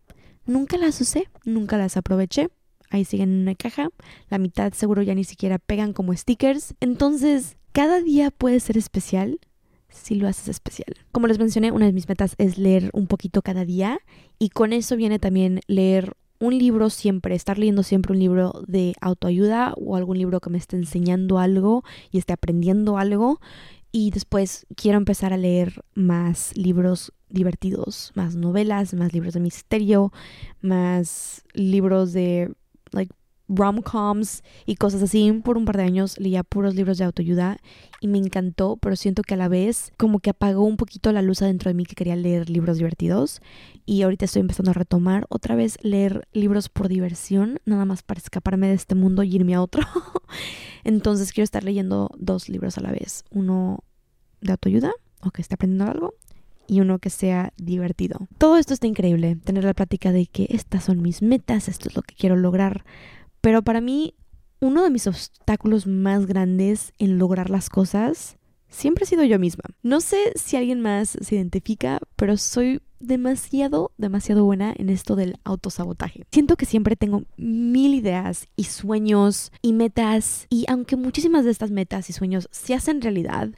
Nunca 0.46 0.78
las 0.78 1.00
usé, 1.02 1.28
nunca 1.46 1.78
las 1.78 1.98
aproveché. 1.98 2.50
Ahí 2.90 3.06
siguen 3.06 3.34
en 3.34 3.42
una 3.42 3.56
caja. 3.56 3.90
La 4.30 4.38
mitad 4.38 4.72
seguro 4.74 5.02
ya 5.02 5.16
ni 5.16 5.24
siquiera 5.24 5.58
pegan 5.58 5.94
como 5.94 6.16
stickers. 6.16 6.76
Entonces, 6.80 7.58
cada 7.72 8.02
día 8.02 8.30
puede 8.30 8.60
ser 8.60 8.78
especial 8.78 9.40
si 9.90 10.16
lo 10.16 10.28
haces 10.28 10.48
especial. 10.48 10.96
Como 11.12 11.28
les 11.28 11.40
mencioné, 11.40 11.72
una 11.72 11.88
de 11.88 11.94
mis 11.94 12.08
metas 12.08 12.36
es 12.38 12.58
leer 12.58 12.92
un 12.94 13.08
poquito 13.08 13.42
cada 13.42 13.66
día 13.66 14.00
y 14.38 14.50
con 14.50 14.74
eso 14.74 14.96
viene 14.96 15.18
también 15.18 15.62
leer 15.68 16.14
un 16.40 16.58
libro 16.58 16.90
siempre, 16.90 17.36
estar 17.36 17.58
leyendo 17.58 17.84
siempre 17.84 18.14
un 18.14 18.20
libro 18.20 18.64
de 18.68 18.94
autoayuda 19.02 19.74
o 19.78 19.96
algún 19.96 20.18
libro 20.18 20.40
que 20.42 20.50
me 20.50 20.58
esté 20.58 20.76
enseñando 20.76 21.40
algo 21.40 21.84
y 22.12 22.18
esté 22.18 22.34
aprendiendo 22.34 22.98
algo 22.98 23.40
y 23.96 24.10
después 24.10 24.66
quiero 24.76 24.98
empezar 24.98 25.34
a 25.34 25.38
leer 25.38 25.86
más 25.94 26.58
libros 26.58 27.14
divertidos, 27.30 28.12
más 28.16 28.36
novelas, 28.36 28.96
más 28.96 29.14
libros 29.14 29.36
de 29.36 29.40
misterio, 29.40 30.12
más 30.62 31.44
libros 31.54 32.12
de 32.12 32.52
like 32.92 33.14
rom-coms 33.56 34.44
y 34.66 34.76
cosas 34.76 35.04
así. 35.04 35.32
Por 35.44 35.58
un 35.58 35.66
par 35.66 35.78
de 35.78 35.84
años 35.84 36.20
leía 36.20 36.44
puros 36.44 36.76
libros 36.76 36.98
de 36.98 37.06
autoayuda 37.06 37.58
y 38.02 38.08
me 38.08 38.18
encantó, 38.18 38.78
pero 38.78 38.96
siento 38.96 39.24
que 39.24 39.34
a 39.34 39.38
la 39.38 39.48
vez 39.48 39.92
como 39.98 40.20
que 40.20 40.30
apagó 40.30 40.64
un 40.64 40.78
poquito 40.78 41.12
la 41.12 41.22
luz 41.22 41.42
adentro 41.42 41.70
de 41.70 41.76
mí 41.76 41.86
que 41.86 41.96
quería 41.96 42.16
leer 42.16 42.50
libros 42.50 42.78
divertidos 42.78 43.42
y 43.86 44.02
ahorita 44.02 44.26
estoy 44.26 44.42
empezando 44.42 44.72
a 44.72 44.74
retomar 44.74 45.26
otra 45.30 45.56
vez 45.56 45.78
leer 45.82 46.28
libros 46.34 46.70
por 46.70 46.88
diversión, 46.88 47.60
nada 47.66 47.86
más 47.86 48.04
para 48.04 48.20
escaparme 48.20 48.68
de 48.68 48.74
este 48.74 48.96
mundo 48.96 49.24
y 49.24 49.36
irme 49.36 49.56
a 49.56 49.62
otro. 49.62 49.84
Entonces 50.84 51.32
quiero 51.32 51.46
estar 51.46 51.64
leyendo 51.64 52.10
dos 52.18 52.50
libros 52.50 52.78
a 52.78 52.82
la 52.82 52.92
vez. 52.92 53.24
Uno 53.32 53.84
de 54.42 54.52
autoayuda 54.52 54.92
o 55.22 55.32
que 55.32 55.42
esté 55.42 55.56
aprendiendo 55.56 55.92
algo 55.92 56.14
y 56.68 56.82
uno 56.82 57.00
que 57.00 57.10
sea 57.10 57.54
divertido. 57.58 58.28
Todo 58.38 58.58
esto 58.58 58.74
está 58.74 58.88
increíble, 58.88 59.36
tener 59.36 59.64
la 59.64 59.74
plática 59.74 60.12
de 60.12 60.26
que 60.28 60.48
estas 60.50 60.86
son 60.86 61.02
mis 61.02 61.22
metas, 61.22 61.68
esto 61.68 61.90
es 61.90 61.96
lo 61.96 62.02
que 62.02 62.16
quiero 62.16 62.36
lograr. 62.36 62.86
Pero 63.44 63.62
para 63.62 63.82
mí, 63.82 64.16
uno 64.62 64.84
de 64.84 64.90
mis 64.90 65.06
obstáculos 65.06 65.86
más 65.86 66.28
grandes 66.28 66.94
en 66.98 67.18
lograr 67.18 67.50
las 67.50 67.68
cosas 67.68 68.38
siempre 68.70 69.04
he 69.04 69.08
sido 69.08 69.26
yo 69.26 69.38
misma. 69.38 69.66
No 69.82 70.00
sé 70.00 70.32
si 70.36 70.56
alguien 70.56 70.80
más 70.80 71.18
se 71.20 71.36
identifica, 71.36 72.00
pero 72.16 72.38
soy 72.38 72.80
demasiado, 73.02 73.92
demasiado 73.98 74.46
buena 74.46 74.74
en 74.78 74.88
esto 74.88 75.18
del 75.18 75.36
autosabotaje. 75.44 76.24
Siento 76.32 76.56
que 76.56 76.66
siempre 76.66 76.96
tengo 76.96 77.24
mil 77.36 77.96
ideas 77.96 78.48
y 78.56 78.64
sueños 78.64 79.52
y 79.62 79.74
metas 79.74 80.48
y 80.50 80.64
aunque 80.70 80.96
muchísimas 80.96 81.44
de 81.44 81.52
estas 81.52 81.70
metas 81.70 82.10
y 82.10 82.14
sueños 82.14 82.48
se 82.50 82.74
hacen 82.74 83.02
realidad, 83.02 83.50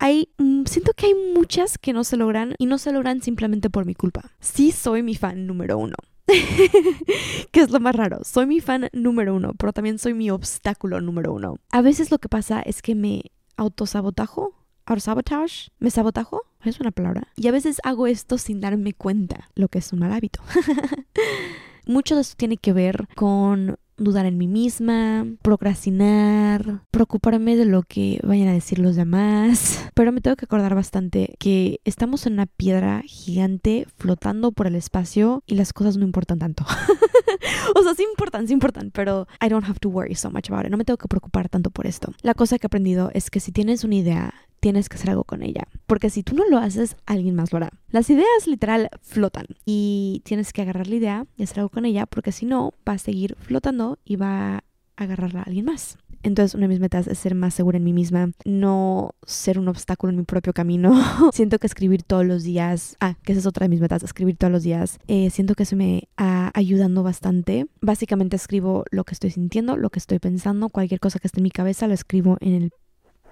hay, 0.00 0.30
mm, 0.38 0.64
siento 0.64 0.94
que 0.96 1.06
hay 1.06 1.14
muchas 1.32 1.78
que 1.78 1.92
no 1.92 2.02
se 2.02 2.16
logran 2.16 2.56
y 2.58 2.66
no 2.66 2.76
se 2.78 2.90
logran 2.90 3.22
simplemente 3.22 3.70
por 3.70 3.86
mi 3.86 3.94
culpa. 3.94 4.32
Sí 4.40 4.72
soy 4.72 5.04
mi 5.04 5.14
fan 5.14 5.46
número 5.46 5.78
uno. 5.78 5.94
que 7.52 7.60
es 7.60 7.70
lo 7.70 7.80
más 7.80 7.94
raro. 7.94 8.20
Soy 8.24 8.46
mi 8.46 8.60
fan 8.60 8.88
número 8.92 9.34
uno, 9.34 9.52
pero 9.58 9.72
también 9.72 9.98
soy 9.98 10.14
mi 10.14 10.30
obstáculo 10.30 11.00
número 11.00 11.32
uno. 11.32 11.56
A 11.70 11.82
veces 11.82 12.10
lo 12.10 12.18
que 12.18 12.28
pasa 12.28 12.60
es 12.60 12.82
que 12.82 12.94
me 12.94 13.22
autosabotajo 13.56 14.54
sabotage, 15.00 15.70
me 15.78 15.90
sabotajo, 15.90 16.42
es 16.64 16.80
una 16.80 16.90
palabra. 16.90 17.28
Y 17.36 17.48
a 17.48 17.52
veces 17.52 17.80
hago 17.84 18.06
esto 18.06 18.38
sin 18.38 18.60
darme 18.60 18.92
cuenta, 18.92 19.50
lo 19.54 19.68
que 19.68 19.78
es 19.78 19.92
un 19.92 20.00
mal 20.00 20.12
hábito. 20.12 20.42
Mucho 21.86 22.14
de 22.14 22.22
esto 22.22 22.34
tiene 22.36 22.56
que 22.56 22.72
ver 22.72 23.08
con 23.14 23.76
dudar 23.96 24.26
en 24.26 24.38
mí 24.38 24.48
misma, 24.48 25.26
procrastinar, 25.42 26.82
preocuparme 26.90 27.56
de 27.56 27.64
lo 27.64 27.82
que 27.82 28.20
vayan 28.22 28.48
a 28.48 28.52
decir 28.52 28.78
los 28.78 28.96
demás. 28.96 29.84
Pero 29.94 30.12
me 30.12 30.20
tengo 30.20 30.36
que 30.36 30.44
acordar 30.44 30.74
bastante 30.74 31.34
que 31.38 31.80
estamos 31.84 32.26
en 32.26 32.34
una 32.34 32.46
piedra 32.46 33.02
gigante 33.04 33.86
flotando 33.96 34.52
por 34.52 34.66
el 34.66 34.74
espacio 34.74 35.42
y 35.46 35.54
las 35.54 35.72
cosas 35.72 35.96
no 35.96 36.04
importan 36.04 36.38
tanto. 36.38 36.64
o 37.76 37.82
sea, 37.82 37.94
sí 37.94 38.04
importan, 38.10 38.46
sí 38.46 38.52
importan, 38.52 38.90
pero 38.92 39.26
I 39.44 39.48
don't 39.48 39.68
have 39.68 39.78
to 39.80 39.88
worry 39.88 40.14
so 40.14 40.30
much 40.30 40.50
about 40.50 40.64
it. 40.64 40.70
No 40.70 40.76
me 40.76 40.84
tengo 40.84 40.98
que 40.98 41.08
preocupar 41.08 41.48
tanto 41.48 41.70
por 41.70 41.86
esto. 41.86 42.12
La 42.22 42.34
cosa 42.34 42.58
que 42.58 42.66
he 42.66 42.68
aprendido 42.68 43.10
es 43.14 43.30
que 43.30 43.40
si 43.40 43.52
tienes 43.52 43.84
una 43.84 43.96
idea, 43.96 44.34
tienes 44.62 44.88
que 44.88 44.96
hacer 44.96 45.10
algo 45.10 45.24
con 45.24 45.42
ella. 45.42 45.66
Porque 45.86 46.08
si 46.08 46.22
tú 46.22 46.36
no 46.36 46.48
lo 46.48 46.56
haces, 46.58 46.96
alguien 47.04 47.34
más 47.34 47.52
lo 47.52 47.56
hará. 47.56 47.70
Las 47.90 48.08
ideas 48.10 48.46
literal 48.46 48.88
flotan 49.02 49.46
y 49.66 50.22
tienes 50.24 50.52
que 50.52 50.62
agarrar 50.62 50.86
la 50.86 50.94
idea 50.94 51.26
y 51.36 51.42
hacer 51.42 51.58
algo 51.58 51.68
con 51.68 51.84
ella 51.84 52.06
porque 52.06 52.30
si 52.30 52.46
no, 52.46 52.72
va 52.88 52.92
a 52.92 52.98
seguir 52.98 53.36
flotando 53.40 53.98
y 54.04 54.14
va 54.14 54.58
a 54.58 54.62
agarrarla 54.96 55.40
a 55.40 55.42
alguien 55.42 55.64
más. 55.64 55.98
Entonces, 56.22 56.54
una 56.54 56.66
de 56.66 56.68
mis 56.68 56.78
metas 56.78 57.08
es 57.08 57.18
ser 57.18 57.34
más 57.34 57.54
segura 57.54 57.78
en 57.78 57.82
mí 57.82 57.92
misma, 57.92 58.30
no 58.44 59.16
ser 59.26 59.58
un 59.58 59.66
obstáculo 59.66 60.12
en 60.12 60.18
mi 60.18 60.22
propio 60.22 60.52
camino. 60.52 60.92
siento 61.32 61.58
que 61.58 61.66
escribir 61.66 62.04
todos 62.04 62.24
los 62.24 62.44
días, 62.44 62.96
ah, 63.00 63.16
que 63.24 63.32
esa 63.32 63.40
es 63.40 63.46
otra 63.46 63.64
de 63.64 63.70
mis 63.70 63.80
metas, 63.80 64.04
escribir 64.04 64.36
todos 64.36 64.52
los 64.52 64.62
días, 64.62 65.00
eh, 65.08 65.30
siento 65.30 65.56
que 65.56 65.64
eso 65.64 65.74
me 65.74 66.08
ha 66.16 66.52
ayudando 66.54 67.02
bastante. 67.02 67.66
Básicamente 67.80 68.36
escribo 68.36 68.84
lo 68.92 69.02
que 69.02 69.14
estoy 69.14 69.30
sintiendo, 69.30 69.76
lo 69.76 69.90
que 69.90 69.98
estoy 69.98 70.20
pensando, 70.20 70.68
cualquier 70.68 71.00
cosa 71.00 71.18
que 71.18 71.26
esté 71.26 71.40
en 71.40 71.44
mi 71.44 71.50
cabeza 71.50 71.88
lo 71.88 71.94
escribo 71.94 72.36
en 72.40 72.54
el 72.54 72.72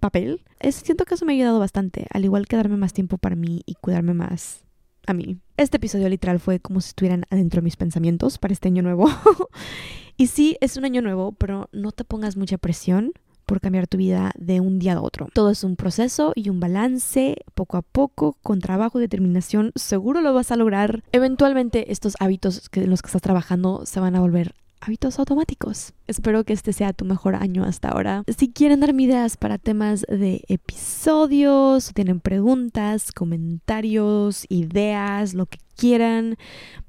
papel. 0.00 0.42
Es, 0.58 0.74
siento 0.76 1.04
que 1.04 1.14
eso 1.14 1.24
me 1.24 1.32
ha 1.32 1.36
ayudado 1.36 1.58
bastante, 1.58 2.06
al 2.10 2.24
igual 2.24 2.48
que 2.48 2.56
darme 2.56 2.76
más 2.76 2.92
tiempo 2.92 3.18
para 3.18 3.36
mí 3.36 3.62
y 3.66 3.74
cuidarme 3.74 4.14
más 4.14 4.64
a 5.06 5.14
mí. 5.14 5.38
Este 5.56 5.76
episodio 5.76 6.08
literal 6.08 6.40
fue 6.40 6.60
como 6.60 6.80
si 6.80 6.88
estuvieran 6.88 7.24
adentro 7.30 7.60
de 7.60 7.64
mis 7.64 7.76
pensamientos 7.76 8.38
para 8.38 8.52
este 8.52 8.68
año 8.68 8.82
nuevo. 8.82 9.08
y 10.16 10.26
sí, 10.26 10.56
es 10.60 10.76
un 10.76 10.84
año 10.84 11.02
nuevo, 11.02 11.32
pero 11.32 11.68
no 11.72 11.92
te 11.92 12.04
pongas 12.04 12.36
mucha 12.36 12.58
presión 12.58 13.12
por 13.46 13.60
cambiar 13.60 13.88
tu 13.88 13.96
vida 13.96 14.30
de 14.38 14.60
un 14.60 14.78
día 14.78 14.94
a 14.94 15.02
otro. 15.02 15.28
Todo 15.34 15.50
es 15.50 15.64
un 15.64 15.74
proceso 15.74 16.32
y 16.36 16.50
un 16.50 16.60
balance, 16.60 17.36
poco 17.54 17.76
a 17.76 17.82
poco, 17.82 18.36
con 18.42 18.60
trabajo 18.60 18.98
y 18.98 19.02
determinación, 19.02 19.72
seguro 19.74 20.20
lo 20.20 20.32
vas 20.32 20.52
a 20.52 20.56
lograr. 20.56 21.02
Eventualmente 21.10 21.90
estos 21.90 22.14
hábitos 22.20 22.70
en 22.72 22.88
los 22.88 23.02
que 23.02 23.06
estás 23.06 23.22
trabajando 23.22 23.84
se 23.86 23.98
van 23.98 24.14
a 24.14 24.20
volver 24.20 24.54
hábitos 24.80 25.18
automáticos. 25.18 25.92
Espero 26.06 26.44
que 26.44 26.52
este 26.52 26.72
sea 26.72 26.92
tu 26.92 27.04
mejor 27.04 27.34
año 27.34 27.64
hasta 27.64 27.88
ahora. 27.88 28.24
Si 28.36 28.48
quieren 28.48 28.80
darme 28.80 29.04
ideas 29.04 29.36
para 29.36 29.58
temas 29.58 30.04
de 30.08 30.44
episodios, 30.48 31.92
tienen 31.94 32.20
preguntas, 32.20 33.12
comentarios, 33.12 34.46
ideas, 34.48 35.34
lo 35.34 35.46
que 35.46 35.58
quieran, 35.76 36.36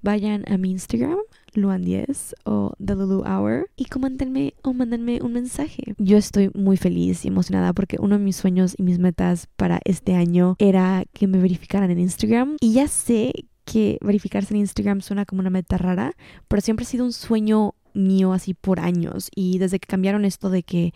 vayan 0.02 0.44
a 0.52 0.58
mi 0.58 0.72
Instagram 0.72 1.18
Luan10 1.54 2.34
o 2.46 2.74
The 2.84 2.96
Lulu 2.96 3.24
Hour 3.26 3.70
y 3.76 3.86
coméntenme 3.86 4.54
o 4.64 4.74
mándenme 4.74 5.20
un 5.22 5.34
mensaje. 5.34 5.96
Yo 5.98 6.18
estoy 6.18 6.52
muy 6.54 6.78
feliz 6.78 7.26
y 7.26 7.28
emocionada 7.28 7.74
porque 7.74 7.98
uno 8.00 8.18
de 8.18 8.24
mis 8.24 8.36
sueños 8.36 8.76
y 8.78 8.84
mis 8.84 9.00
metas 9.00 9.48
para 9.56 9.80
este 9.86 10.16
año 10.16 10.56
era 10.60 11.04
que 11.14 11.28
me 11.28 11.40
verificaran 11.40 11.92
en 11.92 12.00
Instagram 12.00 12.58
y 12.60 12.74
ya 12.74 12.88
sé 12.88 13.34
que 13.66 13.98
verificarse 14.02 14.54
en 14.54 14.62
Instagram 14.62 15.02
suena 15.02 15.26
como 15.26 15.42
una 15.42 15.50
meta 15.50 15.78
rara, 15.78 16.14
pero 16.48 16.62
siempre 16.62 16.84
ha 16.84 16.90
sido 16.90 17.06
un 17.06 17.14
sueño 17.14 17.76
mío 17.94 18.34
así 18.34 18.54
por 18.54 18.80
años 18.80 19.30
y 19.36 19.58
desde 19.58 19.80
que 19.80 19.88
cambiaron 19.88 20.26
esto 20.26 20.50
de 20.50 20.64
que 20.64 20.94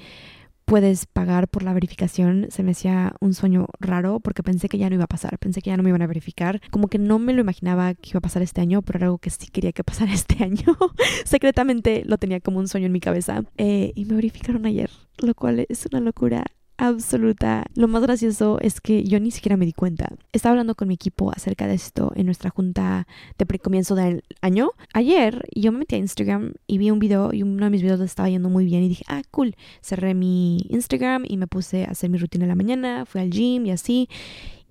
puedes 0.66 1.06
pagar 1.06 1.48
por 1.48 1.64
la 1.64 1.74
verificación 1.74 2.48
se 2.50 2.64
me 2.64 2.72
hacía 2.72 3.14
un 3.20 3.34
sueño 3.34 3.68
raro 3.80 4.20
porque 4.20 4.44
pensé 4.44 4.68
que 4.68 4.78
ya 4.78 4.90
no 4.90 4.96
iba 4.96 5.04
a 5.06 5.08
pasar, 5.08 5.38
pensé 5.38 5.62
que 5.62 5.70
ya 5.70 5.78
no 5.78 5.84
me 5.84 5.90
iban 5.90 6.02
a 6.02 6.08
verificar, 6.08 6.60
como 6.72 6.88
que 6.88 6.98
no 6.98 7.20
me 7.20 7.34
lo 7.34 7.42
imaginaba 7.42 7.94
que 7.94 8.10
iba 8.10 8.18
a 8.18 8.22
pasar 8.22 8.42
este 8.42 8.62
año, 8.62 8.82
pero 8.82 8.98
era 8.98 9.06
algo 9.08 9.20
que 9.20 9.30
sí 9.30 9.48
quería 9.52 9.72
que 9.72 9.84
pasara 9.84 10.14
este 10.14 10.44
año. 10.44 10.76
Secretamente 11.24 12.04
lo 12.06 12.18
tenía 12.18 12.40
como 12.40 12.60
un 12.60 12.68
sueño 12.68 12.88
en 12.88 12.92
mi 12.92 13.00
cabeza 13.00 13.44
eh, 13.58 13.92
y 13.96 14.06
me 14.06 14.16
verificaron 14.16 14.66
ayer, 14.66 14.90
lo 15.20 15.36
cual 15.36 15.66
es 15.70 15.86
una 15.86 16.00
locura 16.00 16.46
absoluta. 16.78 17.66
Lo 17.76 17.88
más 17.88 18.02
gracioso 18.02 18.60
es 18.62 18.82
que 18.82 19.04
yo 19.04 19.20
ni 19.20 19.32
siquiera 19.32 19.58
me 19.58 19.66
di 19.66 19.74
cuenta. 19.74 20.10
Estaba 20.34 20.52
hablando 20.52 20.76
con 20.76 20.88
mi 20.88 20.96
equipo 20.96 21.32
acerca 21.32 21.68
de 21.68 21.76
esto 21.76 22.12
en 22.16 22.26
nuestra 22.26 22.50
junta 22.50 23.08
de 23.38 23.46
precomienzo 23.46 23.96
del 23.96 24.24
año. 24.42 24.72
Ayer 24.94 25.48
yo 25.56 25.72
me 25.72 25.80
metí 25.80 25.96
a 25.96 26.00
Instagram 26.00 26.54
y 26.68 26.78
vi 26.78 26.92
un 26.92 27.00
video 27.00 27.34
y 27.34 27.44
uno 27.44 27.66
de 27.66 27.70
mis 27.70 27.82
videos 27.82 28.00
le 28.00 28.06
estaba 28.06 28.30
yendo 28.30 28.50
muy 28.50 28.66
bien 28.66 28.84
y 28.84 28.90
dije, 28.90 29.06
ah, 29.08 29.22
cool. 29.32 29.56
Cerré 29.82 30.14
mi 30.14 30.58
Instagram 30.70 31.26
y 31.28 31.38
me 31.38 31.48
puse 31.48 31.86
a 31.86 31.92
hacer 31.92 32.10
mi 32.10 32.18
rutina 32.18 32.46
en 32.46 32.50
la 32.50 32.56
mañana, 32.56 33.06
fui 33.06 33.22
al 33.22 33.30
gym 33.30 33.66
y 33.66 33.72
así. 33.72 34.10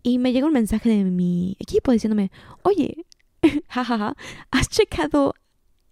Y 0.03 0.19
me 0.19 0.33
llegó 0.33 0.49
un 0.49 0.53
mensaje 0.53 0.91
de 0.91 1.05
mi 1.05 1.57
equipo 1.59 1.93
diciéndome, 1.93 2.31
oye, 2.63 3.07
jajaja, 3.69 4.17
¿has 4.51 4.69
checado 4.69 5.35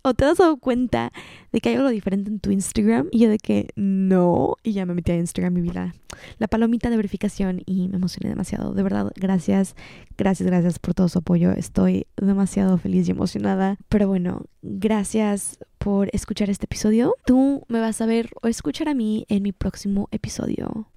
¿O 0.03 0.15
te 0.15 0.25
has 0.25 0.39
dado 0.39 0.57
cuenta 0.57 1.13
de 1.53 1.61
que 1.61 1.69
hay 1.69 1.77
algo 1.77 1.89
diferente 1.89 2.31
en 2.31 2.41
tu 2.41 2.51
Instagram? 2.51 3.09
Y 3.13 3.21
yo 3.21 3.31
de 3.31 3.39
que 3.39 3.69
no. 3.77 4.57
Y 4.63 4.73
ya 4.73 4.85
me 4.85 4.95
metí 4.95 5.13
a 5.13 5.17
Instagram 5.17 5.57
y 5.59 5.61
vi 5.61 5.71
la, 5.71 5.95
la 6.39 6.49
palomita 6.49 6.91
de 6.91 6.97
verificación 6.97 7.63
y 7.67 7.89
me 7.89 7.97
emocioné 7.97 8.29
demasiado. 8.29 8.75
De 8.75 8.83
verdad, 8.83 9.13
gracias, 9.15 9.77
gracias, 10.19 10.47
gracias 10.47 10.79
por 10.79 10.95
todo 10.95 11.09
su 11.09 11.19
apoyo. 11.19 11.53
Estoy 11.53 12.07
demasiado 12.17 12.79
feliz 12.79 13.09
y 13.09 13.13
emocionada. 13.13 13.77
Pero 13.89 14.09
bueno, 14.09 14.43
gracias 14.63 15.59
por 15.79 16.09
escuchar 16.13 16.51
este 16.51 16.67
episodio. 16.67 17.15
Tú 17.25 17.65
me 17.69 17.81
vas 17.81 18.01
a 18.01 18.07
ver 18.07 18.31
o 18.43 18.49
escuchar 18.49 18.89
a 18.89 18.95
mí 18.95 19.25
en 19.29 19.43
mi 19.43 19.53
próximo 19.53 20.09
episodio. 20.11 20.89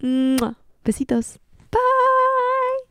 Besitos. 0.84 1.39
Bye. 1.72 2.25